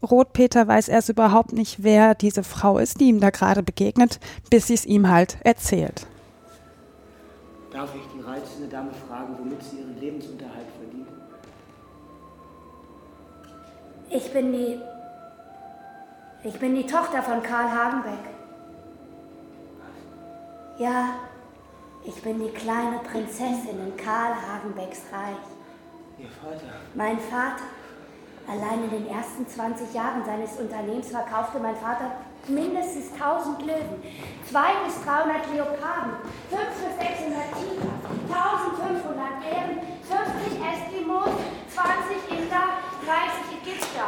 Rotpeter 0.03 0.67
weiß 0.67 0.89
erst 0.89 1.09
überhaupt 1.09 1.53
nicht, 1.53 1.83
wer 1.83 2.13
diese 2.13 2.43
Frau 2.43 2.77
ist, 2.77 2.99
die 2.99 3.05
ihm 3.05 3.19
da 3.19 3.31
gerade 3.31 3.63
begegnet, 3.63 4.19
bis 4.49 4.67
sie 4.67 4.75
es 4.75 4.85
ihm 4.85 5.09
halt 5.09 5.37
erzählt. 5.43 6.05
Darf 7.71 7.93
ich 7.95 8.01
die 8.15 8.21
reizende 8.21 8.67
Dame 8.67 8.91
fragen, 9.07 9.35
womit 9.39 9.61
sie 9.63 9.77
ihren 9.77 9.99
Lebensunterhalt 9.99 10.67
verdient? 10.79 11.07
Ich 14.09 14.31
bin 14.31 14.53
die 14.53 14.79
ich 16.43 16.59
bin 16.59 16.75
die 16.75 16.85
Tochter 16.85 17.21
von 17.23 17.41
Karl 17.41 17.69
Hagenbeck. 17.71 18.29
Ja, 20.77 21.15
ich 22.05 22.21
bin 22.21 22.39
die 22.39 22.51
kleine 22.51 22.99
Prinzessin 22.99 23.79
in 23.79 23.97
Karl 23.97 24.33
Hagenbecks 24.35 25.01
Reich. 25.11 25.35
Ihr 26.19 26.29
Vater? 26.29 26.73
Mein 26.93 27.19
Vater. 27.19 27.63
Allein 28.47 28.85
in 28.85 28.89
den 28.91 29.07
ersten 29.09 29.45
20 29.45 29.93
Jahren 29.93 30.23
seines 30.23 30.57
Unternehmens 30.57 31.09
verkaufte 31.09 31.59
mein 31.59 31.75
Vater 31.75 32.11
mindestens 32.47 33.11
1000 33.19 33.59
Löwen, 33.63 34.01
200 34.49 34.85
bis 34.85 35.03
300 35.03 35.51
Leoparden, 35.51 36.13
500 36.47 36.69
bis 36.71 36.95
600 36.95 37.43
Tiger, 37.59 37.91
1500 38.31 39.41
Bären, 39.43 39.83
50 39.99 40.63
Eskimos, 40.63 41.27
20 41.75 42.39
Inder, 42.39 42.79
30 43.03 43.59
Ägypter 43.59 44.07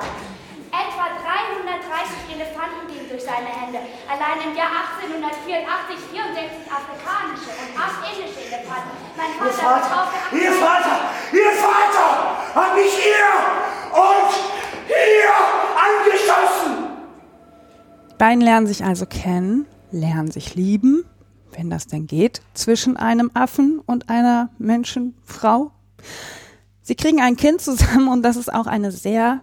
etwa 0.80 1.12
330 1.20 2.40
Elefanten, 2.40 2.88
die 2.88 3.04
durch 3.10 3.24
seine 3.24 3.52
Hände. 3.52 3.80
Allein 4.08 4.40
im 4.48 4.56
Jahr 4.56 4.72
1884 4.96 6.00
64 6.16 6.72
afrikanische 6.72 7.52
und 7.52 7.72
acht 7.76 8.00
indische 8.08 8.40
Elefanten. 8.48 8.96
Mein 9.20 9.32
Ihr 9.36 9.52
Vater 9.52 9.60
Vater, 9.60 9.84
verkaufte 9.84 10.36
Ihr 10.36 10.54
Vater, 10.56 10.96
Ihr 11.36 11.52
Vater 11.60 12.08
hat 12.56 12.76
mich 12.76 12.94
hier 12.96 13.32
und 13.92 14.32
hier 14.88 15.34
angeschossen. 15.76 16.90
Beiden 18.18 18.42
lernen 18.42 18.68
sich 18.68 18.84
also 18.84 19.06
kennen, 19.06 19.66
lernen 19.92 20.32
sich 20.32 20.56
lieben, 20.56 21.06
wenn 21.52 21.70
das 21.70 21.88
denn 21.88 22.08
geht, 22.08 22.42
zwischen 22.54 22.98
einem 22.98 23.32
Affen 23.34 23.82
und 23.86 24.10
einer 24.10 24.50
Menschenfrau. 24.58 25.72
Sie 26.82 26.96
kriegen 26.96 27.22
ein 27.22 27.36
Kind 27.36 27.62
zusammen 27.62 28.08
und 28.08 28.24
das 28.24 28.36
ist 28.36 28.54
auch 28.54 28.68
eine 28.68 28.92
sehr, 28.92 29.42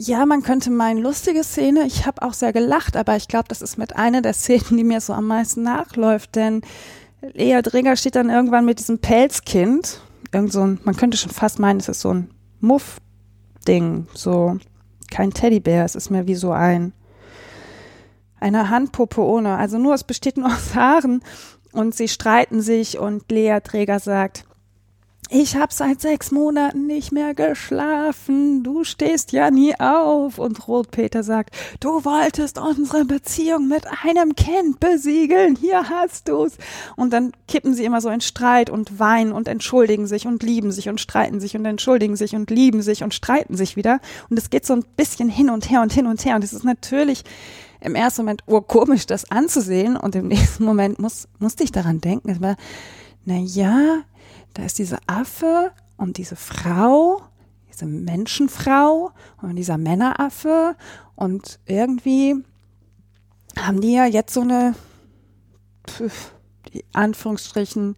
ja, 0.00 0.24
man 0.26 0.42
könnte 0.42 0.70
meinen, 0.70 1.02
lustige 1.02 1.42
Szene. 1.42 1.84
Ich 1.84 2.06
habe 2.06 2.22
auch 2.22 2.32
sehr 2.32 2.52
gelacht, 2.52 2.96
aber 2.96 3.16
ich 3.16 3.26
glaube, 3.26 3.46
das 3.48 3.62
ist 3.62 3.78
mit 3.78 3.96
einer 3.96 4.22
der 4.22 4.32
Szenen, 4.32 4.76
die 4.76 4.84
mir 4.84 5.00
so 5.00 5.12
am 5.12 5.26
meisten 5.26 5.64
nachläuft, 5.64 6.36
denn 6.36 6.62
Lea 7.20 7.60
Dreger 7.62 7.96
steht 7.96 8.14
dann 8.14 8.30
irgendwann 8.30 8.64
mit 8.64 8.78
diesem 8.78 9.00
Pelzkind, 9.00 10.00
irgend 10.32 10.52
so 10.52 10.60
ein, 10.64 10.78
man 10.84 10.94
könnte 10.94 11.16
schon 11.16 11.32
fast 11.32 11.58
meinen, 11.58 11.80
es 11.80 11.88
ist 11.88 12.00
so 12.00 12.14
ein 12.14 12.30
Muff-Ding, 12.60 14.06
so 14.14 14.58
kein 15.10 15.32
Teddybär, 15.32 15.84
es 15.84 15.96
ist 15.96 16.10
mehr 16.10 16.28
wie 16.28 16.36
so 16.36 16.52
ein 16.52 16.92
eine 18.40 18.70
Handpuppe 18.70 19.20
ohne, 19.20 19.56
also 19.56 19.78
nur, 19.78 19.94
es 19.94 20.04
besteht 20.04 20.36
nur 20.36 20.46
aus 20.46 20.76
Haaren. 20.76 21.22
Und 21.72 21.94
sie 21.94 22.08
streiten 22.08 22.62
sich 22.62 22.98
und 22.98 23.30
Lea 23.30 23.58
Träger 23.62 23.98
sagt, 23.98 24.44
ich 25.30 25.56
habe 25.56 25.72
seit 25.74 26.00
sechs 26.00 26.30
Monaten 26.30 26.86
nicht 26.86 27.12
mehr 27.12 27.34
geschlafen. 27.34 28.62
Du 28.62 28.84
stehst 28.84 29.32
ja 29.32 29.50
nie 29.50 29.78
auf. 29.78 30.38
Und 30.38 30.66
Rotpeter 30.66 31.22
sagt, 31.22 31.54
du 31.80 32.04
wolltest 32.06 32.58
unsere 32.58 33.04
Beziehung 33.04 33.68
mit 33.68 33.84
einem 34.04 34.34
Kind 34.36 34.80
besiegeln. 34.80 35.56
Hier 35.56 35.90
hast 35.90 36.28
du's. 36.28 36.52
Und 36.96 37.12
dann 37.12 37.32
kippen 37.46 37.74
sie 37.74 37.84
immer 37.84 38.00
so 38.00 38.08
in 38.08 38.22
Streit 38.22 38.70
und 38.70 38.98
weinen 38.98 39.32
und 39.32 39.48
entschuldigen 39.48 40.06
sich 40.06 40.26
und 40.26 40.42
lieben 40.42 40.72
sich 40.72 40.88
und 40.88 40.98
streiten 40.98 41.40
sich 41.40 41.54
und 41.56 41.66
entschuldigen 41.66 42.16
sich 42.16 42.34
und 42.34 42.48
lieben 42.50 42.80
sich 42.80 43.04
und 43.04 43.12
streiten 43.12 43.54
sich 43.54 43.76
wieder. 43.76 44.00
Und 44.30 44.38
es 44.38 44.48
geht 44.48 44.64
so 44.64 44.72
ein 44.72 44.84
bisschen 44.96 45.28
hin 45.28 45.50
und 45.50 45.68
her 45.68 45.82
und 45.82 45.92
hin 45.92 46.06
und 46.06 46.24
her. 46.24 46.36
Und 46.36 46.44
es 46.44 46.54
ist 46.54 46.64
natürlich 46.64 47.24
im 47.80 47.94
ersten 47.94 48.22
Moment 48.22 48.44
urkomisch, 48.46 49.04
das 49.04 49.30
anzusehen. 49.30 49.98
Und 49.98 50.16
im 50.16 50.28
nächsten 50.28 50.64
Moment 50.64 50.98
muss, 50.98 51.28
musste 51.38 51.64
ich 51.64 51.72
daran 51.72 52.00
denken. 52.00 52.40
War, 52.40 52.56
na 53.26 53.36
ja, 53.36 54.04
da 54.54 54.64
ist 54.64 54.78
dieser 54.78 54.98
Affe 55.06 55.72
und 55.96 56.16
diese 56.16 56.36
Frau, 56.36 57.22
diese 57.70 57.86
Menschenfrau 57.86 59.12
und 59.42 59.56
dieser 59.56 59.78
Männeraffe 59.78 60.76
und 61.16 61.58
irgendwie 61.66 62.36
haben 63.56 63.80
die 63.80 63.92
ja 63.92 64.06
jetzt 64.06 64.34
so 64.34 64.40
eine, 64.40 64.74
pf, 65.88 66.32
die 66.72 66.84
Anführungsstrichen, 66.92 67.96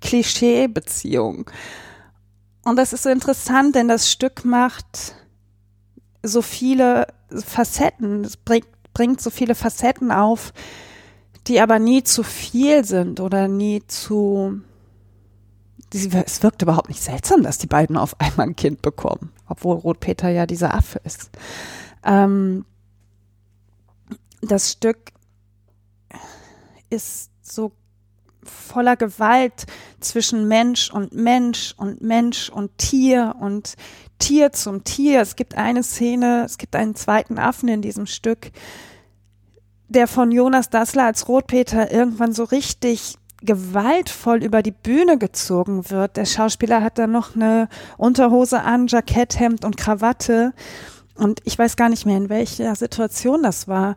Klischee-Beziehung. 0.00 1.50
Und 2.64 2.76
das 2.76 2.92
ist 2.92 3.02
so 3.02 3.10
interessant, 3.10 3.74
denn 3.74 3.88
das 3.88 4.10
Stück 4.10 4.44
macht 4.44 5.14
so 6.22 6.42
viele 6.42 7.06
Facetten, 7.30 8.24
es 8.24 8.36
bringt, 8.36 8.68
bringt 8.92 9.20
so 9.20 9.30
viele 9.30 9.54
Facetten 9.54 10.10
auf, 10.10 10.52
die 11.46 11.60
aber 11.60 11.78
nie 11.78 12.02
zu 12.02 12.22
viel 12.22 12.84
sind 12.84 13.20
oder 13.20 13.48
nie 13.48 13.82
zu, 13.86 14.60
es 15.92 16.42
wirkt 16.42 16.62
überhaupt 16.62 16.88
nicht 16.88 17.02
seltsam, 17.02 17.42
dass 17.42 17.58
die 17.58 17.66
beiden 17.66 17.96
auf 17.96 18.18
einmal 18.20 18.46
ein 18.48 18.56
Kind 18.56 18.82
bekommen, 18.82 19.32
obwohl 19.48 19.76
Rotpeter 19.76 20.28
ja 20.28 20.46
dieser 20.46 20.74
Affe 20.74 21.00
ist. 21.04 21.30
Ähm, 22.04 22.64
das 24.42 24.72
Stück 24.72 25.12
ist 26.88 27.30
so 27.42 27.72
voller 28.42 28.96
Gewalt 28.96 29.66
zwischen 30.00 30.48
Mensch 30.48 30.90
und 30.90 31.12
Mensch 31.12 31.74
und 31.76 32.00
Mensch 32.00 32.48
und 32.48 32.76
Tier 32.78 33.36
und 33.38 33.74
Tier 34.18 34.52
zum 34.52 34.84
Tier. 34.84 35.20
Es 35.20 35.36
gibt 35.36 35.56
eine 35.56 35.82
Szene, 35.82 36.44
es 36.44 36.58
gibt 36.58 36.74
einen 36.74 36.94
zweiten 36.94 37.38
Affen 37.38 37.68
in 37.68 37.82
diesem 37.82 38.06
Stück, 38.06 38.50
der 39.88 40.06
von 40.06 40.30
Jonas 40.30 40.70
Dassler 40.70 41.04
als 41.04 41.28
Rotpeter 41.28 41.90
irgendwann 41.90 42.32
so 42.32 42.44
richtig 42.44 43.16
gewaltvoll 43.42 44.42
über 44.44 44.62
die 44.62 44.70
Bühne 44.72 45.18
gezogen 45.18 45.90
wird. 45.90 46.16
Der 46.16 46.26
Schauspieler 46.26 46.82
hat 46.82 46.98
dann 46.98 47.12
noch 47.12 47.34
eine 47.34 47.68
Unterhose 47.96 48.62
an, 48.62 48.86
Jacketthemd 48.86 49.64
und 49.64 49.76
Krawatte. 49.76 50.52
Und 51.14 51.40
ich 51.44 51.58
weiß 51.58 51.76
gar 51.76 51.88
nicht 51.88 52.06
mehr, 52.06 52.16
in 52.16 52.28
welcher 52.28 52.74
Situation 52.74 53.42
das 53.42 53.68
war. 53.68 53.96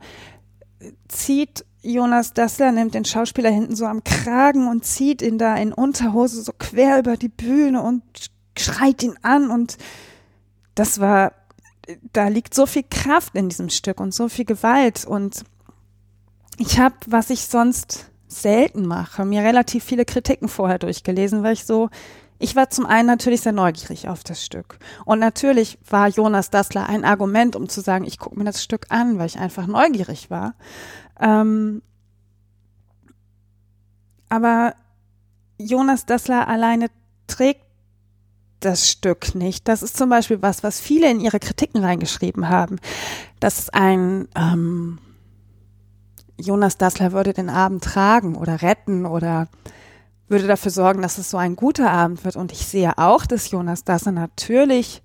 Zieht 1.08 1.66
Jonas 1.82 2.34
Dassler, 2.34 2.72
nimmt 2.72 2.94
den 2.94 3.06
Schauspieler 3.06 3.50
hinten 3.50 3.76
so 3.76 3.86
am 3.86 4.04
Kragen 4.04 4.68
und 4.68 4.86
zieht 4.86 5.22
ihn 5.22 5.38
da 5.38 5.56
in 5.56 5.74
Unterhose 5.74 6.42
so 6.42 6.54
quer 6.58 7.00
über 7.00 7.18
die 7.18 7.30
Bühne 7.30 7.82
und 7.82 8.02
schreit 8.58 9.04
ihn 9.04 9.16
an. 9.22 9.52
Und 9.52 9.78
das 10.76 11.02
war, 11.02 11.34
da 12.14 12.30
liegt 12.30 12.54
so 12.54 12.66
viel 12.66 12.86
Kraft 12.90 13.36
in 13.36 13.50
diesem 13.50 13.70
Stück 13.70 14.00
und 14.00 14.14
so 14.14 14.30
viel 14.30 14.46
Gewalt. 14.46 15.04
Und 15.06 15.44
ich 16.58 16.80
habe, 16.80 16.96
was 17.08 17.30
ich 17.30 17.42
sonst 17.42 18.10
selten 18.34 18.86
mache, 18.86 19.26
mir 19.26 19.41
relativ 19.43 19.84
viele 19.84 20.06
Kritiken 20.06 20.48
vorher 20.48 20.80
durchgelesen, 20.80 21.43
weil 21.43 21.54
ich 21.54 21.65
so, 21.65 21.89
ich 22.39 22.56
war 22.56 22.69
zum 22.69 22.86
einen 22.86 23.08
natürlich 23.08 23.41
sehr 23.41 23.52
neugierig 23.52 24.10
auf 24.10 24.24
das 24.24 24.43
Stück. 24.43 24.78
Und 25.06 25.19
natürlich 25.19 25.78
war 25.89 26.08
Jonas 26.08 26.50
Dassler 26.50 26.89
ein 26.89 27.06
Argument, 27.06 27.56
um 27.56 27.69
zu 27.69 27.82
sagen, 27.82 28.06
ich 28.06 28.19
gucke 28.19 28.38
mir 28.38 28.46
das 28.46 28.63
Stück 28.63 28.88
an, 28.89 29.17
weil 29.17 29.28
ich 29.28 29.39
einfach 29.39 29.67
neugierig 29.67 30.30
war. 30.30 30.56
Ähm, 31.19 31.82
aber 34.30 34.74
Jonas 35.58 36.06
Dassler 36.06 36.48
alleine 36.48 36.88
trägt 37.28 37.63
das 38.60 38.89
Stück 38.89 39.36
nicht. 39.36 39.67
Das 39.67 39.84
ist 39.84 39.98
zum 39.98 40.10
Beispiel 40.10 40.41
was, 40.41 40.63
was 40.63 40.80
viele 40.80 41.10
in 41.10 41.19
ihre 41.19 41.39
Kritiken 41.39 41.84
reingeschrieben 41.84 42.50
haben, 42.50 42.78
dass 43.39 43.69
ein 43.69 44.28
ähm, 44.36 45.00
Jonas 46.38 46.78
Dassler 46.78 47.12
würde 47.12 47.34
den 47.34 47.50
Abend 47.50 47.84
tragen 47.84 48.36
oder 48.36 48.62
retten 48.62 49.06
oder 49.06 49.48
würde 50.28 50.48
dafür 50.48 50.72
sorgen, 50.72 51.02
dass 51.02 51.17
es 51.17 51.30
so 51.30 51.38
ein 51.38 51.56
guter 51.56 51.91
Abend 51.91 52.26
wird. 52.26 52.36
Und 52.36 52.52
ich 52.52 52.65
sehe 52.65 52.98
auch, 52.98 53.26
dass 53.26 53.52
Jonas 53.52 53.84
Dassler 53.84 54.12
natürlich 54.12 55.04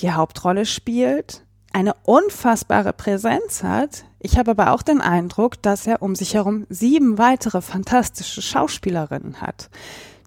die 0.00 0.12
Hauptrolle 0.12 0.66
spielt, 0.66 1.44
eine 1.72 1.94
unfassbare 2.04 2.92
Präsenz 2.92 3.62
hat. 3.62 4.04
Ich 4.20 4.38
habe 4.38 4.52
aber 4.52 4.72
auch 4.72 4.82
den 4.82 5.00
Eindruck, 5.00 5.60
dass 5.62 5.86
er 5.86 6.02
um 6.02 6.14
sich 6.14 6.34
herum 6.34 6.66
sieben 6.68 7.18
weitere 7.18 7.62
fantastische 7.62 8.42
Schauspielerinnen 8.42 9.40
hat, 9.40 9.70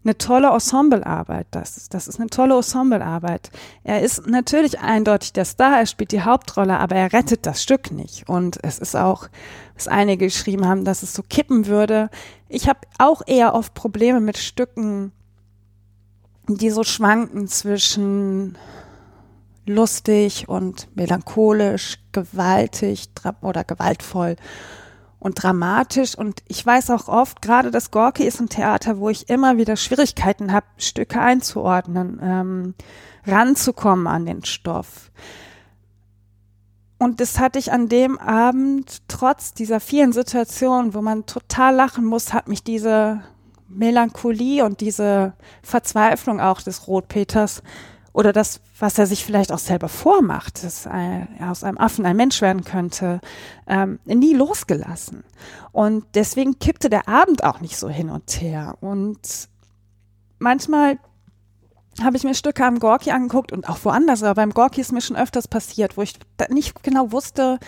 eine 0.07 0.17
tolle 0.17 0.49
Ensemblearbeit. 0.49 1.47
Das 1.51 1.77
ist, 1.77 1.93
das 1.93 2.07
ist 2.07 2.19
eine 2.19 2.29
tolle 2.29 2.55
Ensemblearbeit. 2.55 3.51
Er 3.83 4.01
ist 4.01 4.25
natürlich 4.25 4.79
eindeutig 4.79 5.33
der 5.33 5.45
Star, 5.45 5.79
er 5.79 5.85
spielt 5.85 6.11
die 6.11 6.21
Hauptrolle, 6.21 6.79
aber 6.79 6.95
er 6.95 7.11
rettet 7.13 7.45
das 7.45 7.61
Stück 7.61 7.91
nicht. 7.91 8.27
Und 8.29 8.57
es 8.63 8.79
ist 8.79 8.95
auch, 8.95 9.27
was 9.75 9.87
einige 9.87 10.25
geschrieben 10.25 10.65
haben, 10.65 10.85
dass 10.85 11.03
es 11.03 11.13
so 11.13 11.23
kippen 11.23 11.67
würde. 11.67 12.09
Ich 12.47 12.69
habe 12.69 12.79
auch 12.97 13.21
eher 13.25 13.53
oft 13.53 13.73
Probleme 13.73 14.21
mit 14.21 14.37
Stücken, 14.37 15.11
die 16.47 16.69
so 16.69 16.83
schwanken 16.83 17.47
zwischen 17.49 18.57
lustig 19.65 20.47
und 20.47 20.87
melancholisch, 20.95 21.99
gewaltig 22.13 23.09
oder 23.41 23.65
gewaltvoll 23.65 24.37
und 25.19 25.41
dramatisch. 25.41 26.15
Und 26.15 26.43
ich 26.47 26.65
weiß 26.65 26.91
auch 26.91 27.07
oft, 27.07 27.41
gerade 27.41 27.71
das 27.71 27.91
Gorki 27.91 28.23
ist 28.23 28.39
ein 28.39 28.49
Theater, 28.49 28.99
wo 28.99 29.09
ich 29.09 29.29
immer 29.29 29.57
wieder 29.57 29.75
Schwierigkeiten 29.75 30.51
habe, 30.51 30.67
Stücke 30.77 31.19
einzuordnen, 31.19 32.19
ähm, 32.21 32.75
ranzukommen 33.25 34.07
an 34.07 34.25
den 34.25 34.45
Stoff. 34.45 35.11
Und 36.99 37.19
das 37.19 37.39
hatte 37.39 37.59
ich 37.59 37.71
an 37.71 37.89
dem 37.89 38.17
Abend, 38.17 39.03
trotz 39.07 39.53
dieser 39.53 39.79
vielen 39.79 40.13
Situationen, 40.13 40.95
wo 40.95 41.01
man 41.01 41.27
total 41.27 41.75
lachen 41.75 42.05
muss, 42.05 42.33
hat 42.33 42.47
mich 42.47 42.63
diese 42.63 43.21
Melancholie 43.67 44.65
und 44.65 44.81
diese 44.81 45.33
Verzweiflung 45.61 46.39
auch 46.39 46.61
des 46.61 46.87
Rotpeters 46.87 47.61
oder 48.17 48.33
das, 48.33 48.61
was 48.79 48.97
er 48.97 49.05
sich 49.05 49.23
vielleicht 49.23 49.51
auch 49.51 49.59
selber 49.59 49.89
vormacht, 49.89 50.63
dass 50.63 50.87
er 50.87 51.27
aus 51.51 51.63
einem 51.63 51.77
Affen 51.77 52.03
ein 52.03 52.17
Mensch 52.17 52.41
werden 52.41 52.63
könnte, 52.63 53.21
ähm, 53.67 53.99
nie 54.05 54.33
losgelassen. 54.33 55.23
Und 55.71 56.03
deswegen 56.15 56.57
kippte 56.57 56.89
der 56.89 57.07
Abend 57.07 57.43
auch 57.43 57.61
nicht 57.61 57.77
so 57.77 57.89
hin 57.89 58.09
und 58.09 58.41
her. 58.41 58.73
Und 58.81 59.49
manchmal 60.39 60.97
habe 62.01 62.17
ich 62.17 62.23
mir 62.23 62.33
Stücke 62.33 62.65
am 62.65 62.79
Gorki 62.79 63.11
angeguckt 63.11 63.51
und 63.51 63.69
auch 63.69 63.77
woanders, 63.83 64.23
aber 64.23 64.33
beim 64.33 64.51
Gorki 64.51 64.81
ist 64.81 64.91
mir 64.91 65.01
schon 65.01 65.15
öfters 65.15 65.47
passiert, 65.47 65.95
wo 65.95 66.01
ich 66.01 66.15
nicht 66.49 66.81
genau 66.81 67.11
wusste, 67.11 67.59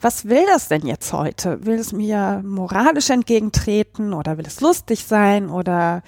was 0.00 0.24
will 0.24 0.44
das 0.48 0.66
denn 0.66 0.84
jetzt 0.88 1.12
heute? 1.12 1.64
Will 1.66 1.78
es 1.78 1.92
mir 1.92 2.42
moralisch 2.44 3.10
entgegentreten 3.10 4.12
oder 4.12 4.38
will 4.38 4.46
es 4.46 4.60
lustig 4.60 5.04
sein 5.04 5.50
oder 5.50 6.02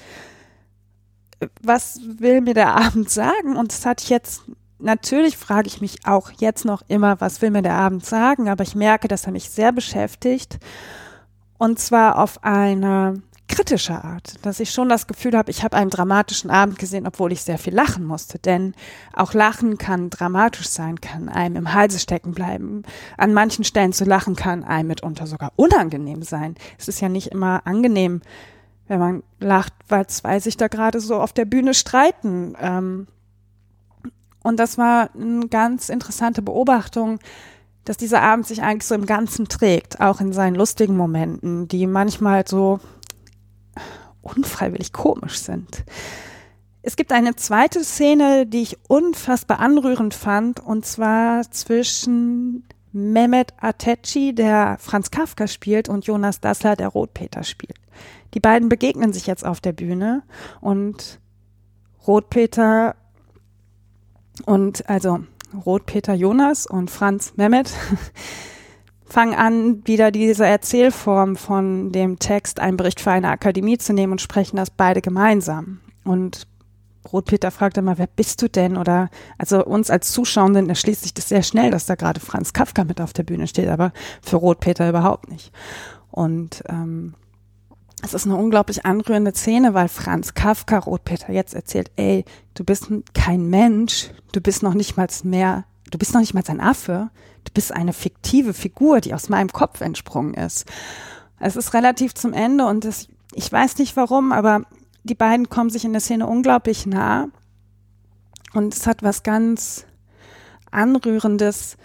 was 1.62 2.00
will 2.18 2.40
mir 2.40 2.54
der 2.54 2.74
Abend 2.74 3.10
sagen? 3.10 3.56
Und 3.56 3.72
das 3.72 3.84
hatte 3.84 4.04
ich 4.04 4.10
jetzt 4.10 4.42
natürlich 4.78 5.36
frage 5.36 5.68
ich 5.68 5.80
mich 5.80 6.06
auch 6.06 6.30
jetzt 6.38 6.64
noch 6.64 6.82
immer, 6.88 7.20
was 7.20 7.42
will 7.42 7.50
mir 7.50 7.62
der 7.62 7.74
Abend 7.74 8.04
sagen, 8.04 8.48
aber 8.48 8.62
ich 8.62 8.74
merke, 8.74 9.08
dass 9.08 9.26
er 9.26 9.32
mich 9.32 9.50
sehr 9.50 9.72
beschäftigt. 9.72 10.58
Und 11.58 11.78
zwar 11.78 12.18
auf 12.18 12.44
eine 12.44 13.22
kritische 13.48 14.04
Art, 14.04 14.34
dass 14.42 14.60
ich 14.60 14.70
schon 14.70 14.88
das 14.88 15.06
Gefühl 15.06 15.36
habe, 15.36 15.50
ich 15.50 15.62
habe 15.62 15.76
einen 15.76 15.88
dramatischen 15.90 16.50
Abend 16.50 16.78
gesehen, 16.78 17.06
obwohl 17.06 17.32
ich 17.32 17.42
sehr 17.42 17.58
viel 17.58 17.74
lachen 17.74 18.04
musste. 18.04 18.38
Denn 18.38 18.74
auch 19.14 19.32
Lachen 19.32 19.78
kann 19.78 20.10
dramatisch 20.10 20.68
sein, 20.68 21.00
kann 21.00 21.28
einem 21.28 21.56
im 21.56 21.72
Halse 21.72 21.98
stecken 21.98 22.32
bleiben. 22.32 22.82
An 23.16 23.32
manchen 23.32 23.64
Stellen 23.64 23.92
zu 23.92 24.04
lachen 24.04 24.36
kann 24.36 24.64
einem 24.64 24.88
mitunter 24.88 25.26
sogar 25.26 25.52
unangenehm 25.56 26.22
sein. 26.22 26.56
Es 26.76 26.88
ist 26.88 27.00
ja 27.00 27.08
nicht 27.08 27.28
immer 27.28 27.62
angenehm, 27.66 28.20
wenn 28.88 28.98
man 28.98 29.22
lacht, 29.40 29.72
weil 29.88 30.06
zwei 30.06 30.40
sich 30.40 30.56
da 30.56 30.68
gerade 30.68 31.00
so 31.00 31.16
auf 31.16 31.32
der 31.32 31.44
Bühne 31.44 31.74
streiten. 31.74 32.54
Ähm, 32.60 33.06
und 34.42 34.58
das 34.60 34.78
war 34.78 35.10
eine 35.14 35.48
ganz 35.48 35.88
interessante 35.88 36.42
Beobachtung, 36.42 37.18
dass 37.84 37.96
dieser 37.96 38.22
Abend 38.22 38.46
sich 38.46 38.62
eigentlich 38.62 38.86
so 38.86 38.94
im 38.94 39.06
Ganzen 39.06 39.48
trägt, 39.48 40.00
auch 40.00 40.20
in 40.20 40.32
seinen 40.32 40.54
lustigen 40.56 40.96
Momenten, 40.96 41.68
die 41.68 41.86
manchmal 41.86 42.46
so 42.46 42.80
unfreiwillig 44.22 44.92
komisch 44.92 45.38
sind. 45.38 45.84
Es 46.82 46.94
gibt 46.94 47.12
eine 47.12 47.34
zweite 47.34 47.82
Szene, 47.82 48.46
die 48.46 48.62
ich 48.62 48.78
unfassbar 48.88 49.58
anrührend 49.58 50.14
fand, 50.14 50.60
und 50.60 50.86
zwar 50.86 51.50
zwischen 51.50 52.64
Mehmet 52.96 53.52
Atechi, 53.60 54.34
der 54.34 54.78
Franz 54.80 55.10
Kafka 55.10 55.46
spielt, 55.46 55.90
und 55.90 56.06
Jonas 56.06 56.40
Dassler, 56.40 56.76
der 56.76 56.88
Rotpeter 56.88 57.42
spielt. 57.42 57.76
Die 58.32 58.40
beiden 58.40 58.70
begegnen 58.70 59.12
sich 59.12 59.26
jetzt 59.26 59.44
auf 59.44 59.60
der 59.60 59.74
Bühne 59.74 60.22
und 60.62 61.20
Rotpeter 62.06 62.96
und 64.46 64.88
also 64.88 65.18
Rotpeter 65.66 66.14
Jonas 66.14 66.66
und 66.66 66.90
Franz 66.90 67.34
Mehmet 67.36 67.70
fangen 69.04 69.34
an, 69.34 69.86
wieder 69.86 70.10
diese 70.10 70.46
Erzählform 70.46 71.36
von 71.36 71.92
dem 71.92 72.18
Text 72.18 72.60
Ein 72.60 72.78
Bericht 72.78 73.00
für 73.00 73.10
eine 73.10 73.28
Akademie 73.28 73.76
zu 73.76 73.92
nehmen 73.92 74.12
und 74.12 74.22
sprechen 74.22 74.56
das 74.56 74.70
beide 74.70 75.02
gemeinsam. 75.02 75.80
Und 76.02 76.46
Rotpeter 77.12 77.50
fragt 77.50 77.76
immer, 77.78 77.98
wer 77.98 78.06
bist 78.06 78.42
du 78.42 78.48
denn? 78.48 78.76
Oder 78.76 79.08
also 79.38 79.64
uns 79.64 79.90
als 79.90 80.12
Zuschauenden 80.12 80.68
erschließt 80.68 81.02
sich 81.02 81.14
das 81.14 81.28
sehr 81.28 81.42
schnell, 81.42 81.70
dass 81.70 81.86
da 81.86 81.94
gerade 81.94 82.20
Franz 82.20 82.52
Kafka 82.52 82.84
mit 82.84 83.00
auf 83.00 83.12
der 83.12 83.22
Bühne 83.22 83.46
steht, 83.46 83.68
aber 83.68 83.92
für 84.22 84.36
Rotpeter 84.36 84.88
überhaupt 84.88 85.30
nicht. 85.30 85.52
Und 86.10 86.62
ähm, 86.68 87.14
es 88.02 88.14
ist 88.14 88.26
eine 88.26 88.36
unglaublich 88.36 88.84
anrührende 88.84 89.32
Szene, 89.34 89.74
weil 89.74 89.88
Franz 89.88 90.34
Kafka 90.34 90.78
Rotpeter 90.78 91.32
jetzt 91.32 91.54
erzählt, 91.54 91.90
ey, 91.96 92.24
du 92.54 92.64
bist 92.64 92.88
kein 93.14 93.48
Mensch, 93.48 94.10
du 94.32 94.40
bist 94.40 94.62
noch 94.62 94.74
nicht 94.74 94.96
mal 94.96 95.08
mehr, 95.24 95.64
du 95.90 95.98
bist 95.98 96.12
noch 96.12 96.20
nicht 96.20 96.34
mal 96.34 96.44
ein 96.46 96.60
Affe, 96.60 97.10
du 97.44 97.52
bist 97.52 97.72
eine 97.72 97.92
fiktive 97.92 98.54
Figur, 98.54 99.00
die 99.00 99.14
aus 99.14 99.28
meinem 99.28 99.50
Kopf 99.50 99.80
entsprungen 99.80 100.34
ist. 100.34 100.66
Es 101.38 101.56
ist 101.56 101.74
relativ 101.74 102.14
zum 102.14 102.32
Ende 102.32 102.66
und 102.66 102.84
das, 102.84 103.08
ich 103.34 103.50
weiß 103.50 103.78
nicht 103.78 103.96
warum, 103.96 104.32
aber 104.32 104.62
die 105.06 105.14
beiden 105.14 105.48
kommen 105.48 105.70
sich 105.70 105.84
in 105.84 105.92
der 105.92 106.00
Szene 106.00 106.26
unglaublich 106.26 106.86
nah 106.86 107.28
und 108.52 108.74
es 108.74 108.86
hat 108.86 109.02
was 109.02 109.22
ganz 109.22 109.86
Anrührendes, 110.70 111.76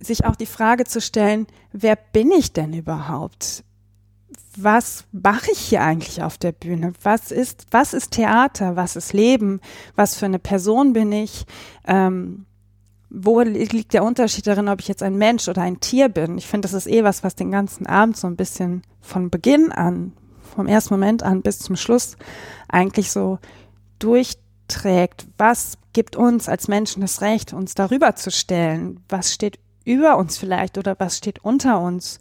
sich 0.00 0.24
auch 0.24 0.36
die 0.36 0.46
Frage 0.46 0.84
zu 0.84 1.00
stellen, 1.00 1.46
wer 1.72 1.96
bin 1.96 2.30
ich 2.32 2.52
denn 2.52 2.72
überhaupt? 2.72 3.64
was 4.56 5.04
mache 5.12 5.50
ich 5.52 5.58
hier 5.58 5.82
eigentlich 5.82 6.22
auf 6.22 6.38
der 6.38 6.52
Bühne? 6.52 6.92
Was 7.02 7.30
ist, 7.30 7.66
was 7.70 7.94
ist 7.94 8.12
Theater? 8.12 8.76
Was 8.76 8.96
ist 8.96 9.12
Leben? 9.12 9.60
Was 9.96 10.16
für 10.16 10.26
eine 10.26 10.38
Person 10.38 10.92
bin 10.92 11.12
ich? 11.12 11.44
Ähm, 11.86 12.46
wo 13.10 13.40
liegt 13.40 13.92
der 13.92 14.04
Unterschied 14.04 14.46
darin, 14.46 14.68
ob 14.68 14.80
ich 14.80 14.88
jetzt 14.88 15.02
ein 15.02 15.16
Mensch 15.16 15.48
oder 15.48 15.62
ein 15.62 15.80
Tier 15.80 16.08
bin? 16.08 16.36
Ich 16.38 16.46
finde, 16.46 16.68
das 16.68 16.72
ist 16.72 16.88
eh 16.88 17.04
was, 17.04 17.22
was 17.22 17.36
den 17.36 17.50
ganzen 17.50 17.86
Abend 17.86 18.16
so 18.16 18.26
ein 18.26 18.36
bisschen 18.36 18.82
von 19.00 19.30
Beginn 19.30 19.70
an, 19.70 20.12
vom 20.54 20.66
ersten 20.66 20.94
Moment 20.94 21.22
an 21.22 21.42
bis 21.42 21.58
zum 21.58 21.76
Schluss 21.76 22.16
eigentlich 22.68 23.10
so 23.10 23.38
durchträgt. 23.98 25.26
Was 25.38 25.78
gibt 25.92 26.16
uns 26.16 26.48
als 26.48 26.68
Menschen 26.68 27.00
das 27.00 27.20
Recht, 27.20 27.52
uns 27.52 27.74
darüber 27.74 28.16
zu 28.16 28.30
stellen? 28.30 29.00
Was 29.08 29.32
steht 29.32 29.58
über 29.84 30.16
uns 30.16 30.38
vielleicht 30.38 30.78
oder 30.78 30.96
was 30.98 31.16
steht 31.18 31.44
unter 31.44 31.80
uns? 31.80 32.18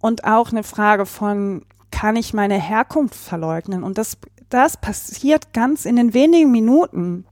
und 0.00 0.24
auch 0.24 0.50
eine 0.50 0.62
Frage 0.62 1.06
von, 1.06 1.64
kann 1.90 2.16
ich 2.16 2.34
meine 2.34 2.60
Herkunft 2.60 3.14
verleugnen? 3.14 3.84
Und 3.84 3.98
das, 3.98 4.16
das 4.48 4.76
passiert 4.76 5.52
ganz 5.52 5.84
in 5.84 5.96
den 5.96 6.14
wenigen 6.14 6.50
Minuten, 6.50 7.26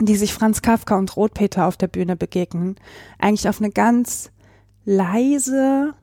die 0.00 0.16
sich 0.16 0.32
Franz 0.32 0.62
Kafka 0.62 0.96
und 0.96 1.16
Rotpeter 1.16 1.66
auf 1.66 1.76
der 1.76 1.88
Bühne 1.88 2.16
begegnen, 2.16 2.76
eigentlich 3.18 3.48
auf 3.48 3.60
eine 3.60 3.70
ganz 3.70 4.30
leise 4.84 5.94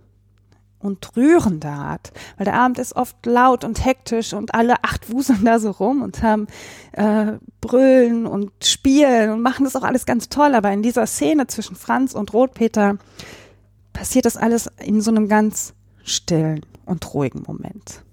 und 0.80 1.15
rührende 1.15 1.68
Art, 1.68 2.12
weil 2.38 2.46
der 2.46 2.56
Abend 2.56 2.80
ist 2.80 2.96
oft 2.96 3.26
laut 3.26 3.63
und 3.63 3.84
hektisch 3.84 4.34
und 4.34 4.54
alle 4.54 4.84
acht 4.84 5.12
wuseln 5.12 5.46
da 5.46 5.60
so 5.60 5.72
rum 5.72 6.02
und 6.02 6.24
haben 6.24 6.48
äh, 6.94 7.34
brüllen 7.62 8.26
und 8.26 8.52
spielen 8.63 9.32
und 9.32 9.42
machen 9.42 9.65
das 9.65 9.76
auch 9.76 9.84
alles 9.84 10.06
ganz 10.06 10.30
toll, 10.30 10.56
aber 10.56 10.72
in 10.72 10.82
dieser 10.82 11.06
Szene 11.06 11.48
zwischen 11.48 11.76
Franz 11.76 12.13
und 12.13 12.34
Rotpeter 12.34 12.98
passiert 13.94 14.26
das 14.26 14.38
alles 14.38 14.70
in 14.84 15.02
so 15.02 15.12
einem 15.12 15.28
ganz 15.28 15.74
stillen 16.04 16.65
und 16.86 17.13
ruhigen 17.13 17.44
Moment. 17.46 18.04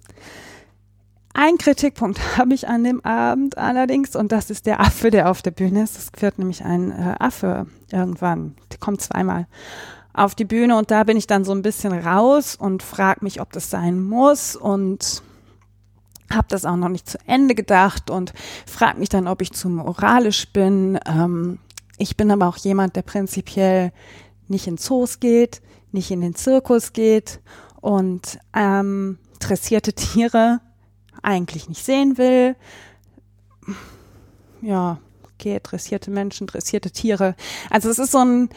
Ein 1.38 1.58
Kritikpunkt 1.58 2.18
habe 2.38 2.54
ich 2.54 2.66
an 2.66 2.82
dem 2.82 3.04
Abend 3.04 3.58
allerdings, 3.58 4.16
und 4.16 4.32
das 4.32 4.50
ist 4.50 4.64
der 4.64 4.80
Affe, 4.80 5.10
der 5.10 5.30
auf 5.30 5.42
der 5.42 5.50
Bühne 5.50 5.82
ist. 5.82 5.98
Es 5.98 6.22
wird 6.22 6.38
nämlich 6.38 6.64
ein 6.64 6.90
äh, 6.90 7.14
Affe 7.18 7.66
irgendwann, 7.92 8.54
der 8.72 8.78
kommt 8.78 9.02
zweimal 9.02 9.46
auf 10.16 10.34
die 10.34 10.44
Bühne 10.44 10.76
und 10.76 10.90
da 10.90 11.04
bin 11.04 11.16
ich 11.16 11.26
dann 11.26 11.44
so 11.44 11.52
ein 11.52 11.62
bisschen 11.62 11.92
raus 11.92 12.56
und 12.56 12.82
frage 12.82 13.22
mich, 13.22 13.40
ob 13.40 13.52
das 13.52 13.70
sein 13.70 14.02
muss 14.02 14.56
und 14.56 15.22
habe 16.32 16.46
das 16.48 16.64
auch 16.64 16.76
noch 16.76 16.88
nicht 16.88 17.08
zu 17.08 17.18
Ende 17.26 17.54
gedacht 17.54 18.10
und 18.10 18.32
frage 18.66 18.98
mich 18.98 19.10
dann, 19.10 19.28
ob 19.28 19.42
ich 19.42 19.52
zu 19.52 19.68
moralisch 19.68 20.48
bin. 20.48 20.98
Ähm, 21.06 21.58
ich 21.98 22.16
bin 22.16 22.30
aber 22.30 22.48
auch 22.48 22.56
jemand, 22.56 22.96
der 22.96 23.02
prinzipiell 23.02 23.92
nicht 24.48 24.66
in 24.66 24.78
Zoos 24.78 25.20
geht, 25.20 25.60
nicht 25.92 26.10
in 26.10 26.22
den 26.22 26.34
Zirkus 26.34 26.92
geht 26.92 27.40
und 27.80 28.38
ähm, 28.54 29.18
dressierte 29.38 29.92
Tiere 29.92 30.60
eigentlich 31.22 31.68
nicht 31.68 31.84
sehen 31.84 32.16
will. 32.16 32.56
Ja, 34.62 34.98
okay, 35.24 35.60
dressierte 35.62 36.10
Menschen, 36.10 36.46
dressierte 36.46 36.90
Tiere. 36.90 37.36
Also 37.70 37.90
es 37.90 37.98
ist 37.98 38.12
so 38.12 38.18
ein, 38.18 38.48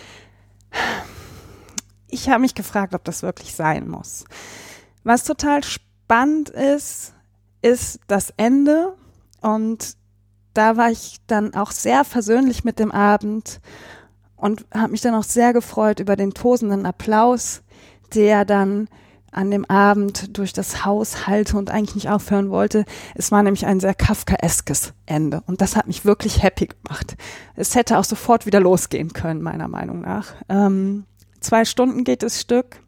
ich 2.09 2.29
habe 2.29 2.41
mich 2.41 2.55
gefragt, 2.55 2.93
ob 2.93 3.03
das 3.03 3.21
wirklich 3.23 3.53
sein 3.55 3.87
muss. 3.87 4.25
Was 5.03 5.23
total 5.23 5.63
spannend 5.63 6.49
ist, 6.49 7.13
ist 7.61 7.99
das 8.07 8.33
Ende 8.37 8.95
und 9.41 9.95
da 10.53 10.77
war 10.77 10.91
ich 10.91 11.17
dann 11.27 11.53
auch 11.53 11.71
sehr 11.71 12.03
versöhnlich 12.03 12.63
mit 12.63 12.79
dem 12.79 12.91
Abend 12.91 13.61
und 14.35 14.65
habe 14.73 14.91
mich 14.91 15.01
dann 15.01 15.15
auch 15.15 15.23
sehr 15.23 15.53
gefreut 15.53 15.99
über 15.99 16.15
den 16.15 16.33
tosenden 16.33 16.85
Applaus, 16.85 17.61
der 18.13 18.45
dann 18.45 18.87
an 19.31 19.51
dem 19.51 19.65
Abend 19.65 20.37
durch 20.37 20.53
das 20.53 20.85
Haus 20.85 21.27
halte 21.27 21.57
und 21.57 21.69
eigentlich 21.69 21.95
nicht 21.95 22.09
aufhören 22.09 22.49
wollte. 22.49 22.85
Es 23.13 23.31
war 23.31 23.43
nämlich 23.43 23.65
ein 23.65 23.79
sehr 23.79 23.93
kafkaeskes 23.93 24.93
Ende 25.05 25.43
und 25.45 25.61
das 25.61 25.75
hat 25.75 25.87
mich 25.87 26.03
wirklich 26.03 26.41
happy 26.41 26.67
gemacht. 26.67 27.15
Es 27.55 27.75
hätte 27.75 27.99
auch 27.99 28.03
sofort 28.03 28.45
wieder 28.45 28.59
losgehen 28.59 29.13
können, 29.13 29.41
meiner 29.41 29.67
Meinung 29.67 30.01
nach. 30.01 30.33
Ähm, 30.49 31.05
zwei 31.39 31.65
Stunden 31.65 32.03
geht 32.03 32.23
das 32.23 32.41
Stück. 32.41 32.81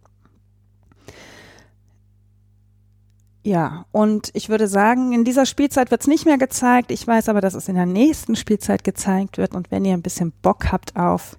Ja, 3.44 3.86
und 3.92 4.30
ich 4.34 4.50
würde 4.50 4.68
sagen, 4.68 5.14
in 5.14 5.24
dieser 5.24 5.48
Spielzeit 5.48 5.90
wird 5.90 6.02
es 6.02 6.08
nicht 6.08 6.26
mehr 6.26 6.38
gezeigt. 6.38 6.92
Ich 6.92 7.08
weiß 7.08 7.28
aber, 7.28 7.42
dass 7.42 7.56
es 7.56 7.68
in 7.68 7.76
der 7.76 7.88
nächsten 7.88 8.36
Spielzeit 8.36 8.84
gezeigt 8.84 9.40
wird. 9.40 9.56
Und 9.56 9.72
wenn 9.72 9.84
ihr 9.84 9.94
ein 9.94 10.04
bisschen 10.04 10.32
Bock 10.44 10.72
habt 10.72 10.96
auf 10.96 11.38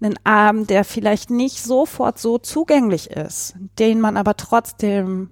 einen 0.00 0.18
Abend, 0.24 0.70
der 0.70 0.84
vielleicht 0.84 1.30
nicht 1.30 1.62
sofort 1.62 2.18
so 2.18 2.38
zugänglich 2.38 3.10
ist, 3.10 3.56
den 3.78 4.00
man 4.00 4.16
aber 4.16 4.36
trotzdem 4.36 5.30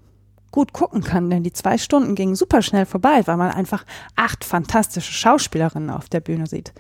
gut 0.52 0.72
gucken 0.72 1.02
kann, 1.02 1.30
denn 1.30 1.42
die 1.42 1.52
zwei 1.52 1.78
Stunden 1.78 2.14
gingen 2.14 2.36
super 2.36 2.62
schnell 2.62 2.86
vorbei, 2.86 3.22
weil 3.24 3.36
man 3.36 3.50
einfach 3.50 3.84
acht 4.14 4.44
fantastische 4.44 5.12
Schauspielerinnen 5.12 5.90
auf 5.90 6.08
der 6.08 6.20
Bühne 6.20 6.46
sieht, 6.46 6.72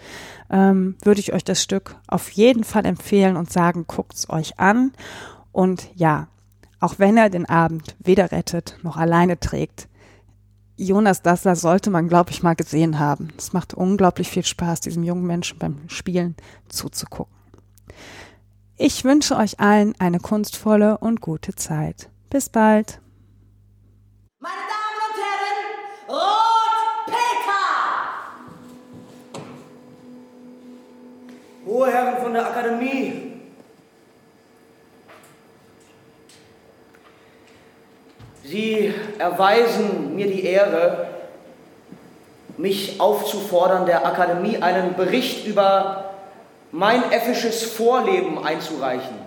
ähm, 0.50 0.96
würde 1.02 1.20
ich 1.20 1.32
euch 1.32 1.42
das 1.42 1.62
Stück 1.62 1.96
auf 2.06 2.30
jeden 2.30 2.62
Fall 2.62 2.86
empfehlen 2.86 3.36
und 3.36 3.50
sagen, 3.50 3.86
guckt's 3.88 4.30
euch 4.30 4.60
an. 4.60 4.92
Und 5.50 5.88
ja, 5.94 6.28
auch 6.78 6.98
wenn 6.98 7.16
er 7.16 7.30
den 7.30 7.48
Abend 7.48 7.96
weder 7.98 8.30
rettet 8.30 8.76
noch 8.82 8.96
alleine 8.96 9.40
trägt, 9.40 9.88
Jonas 10.76 11.22
Dassler 11.22 11.54
sollte 11.54 11.90
man, 11.90 12.08
glaube 12.08 12.30
ich, 12.30 12.42
mal 12.42 12.54
gesehen 12.54 12.98
haben. 12.98 13.28
Es 13.38 13.52
macht 13.52 13.74
unglaublich 13.74 14.28
viel 14.28 14.44
Spaß, 14.44 14.80
diesem 14.80 15.02
jungen 15.02 15.26
Menschen 15.26 15.58
beim 15.58 15.88
Spielen 15.88 16.34
zuzugucken. 16.68 17.34
Ich 18.76 19.04
wünsche 19.04 19.36
euch 19.36 19.60
allen 19.60 19.94
eine 20.00 20.18
kunstvolle 20.18 20.98
und 20.98 21.20
gute 21.20 21.54
Zeit. 21.54 22.10
Bis 22.30 22.48
bald. 22.48 23.00
Meine 24.42 24.62
Damen 24.66 24.98
und 25.06 25.14
Herren, 25.22 25.58
Rot 26.08 27.06
Peter! 27.06 27.64
Hohe 31.64 31.88
Herren 31.92 32.20
von 32.20 32.32
der 32.34 32.46
Akademie, 32.48 33.40
Sie 38.42 38.92
erweisen 39.16 40.16
mir 40.16 40.26
die 40.26 40.44
Ehre, 40.44 41.06
mich 42.56 43.00
aufzufordern, 43.00 43.86
der 43.86 44.04
Akademie 44.04 44.60
einen 44.60 44.96
Bericht 44.96 45.46
über 45.46 46.16
mein 46.72 47.12
effisches 47.12 47.62
Vorleben 47.62 48.44
einzureichen. 48.44 49.21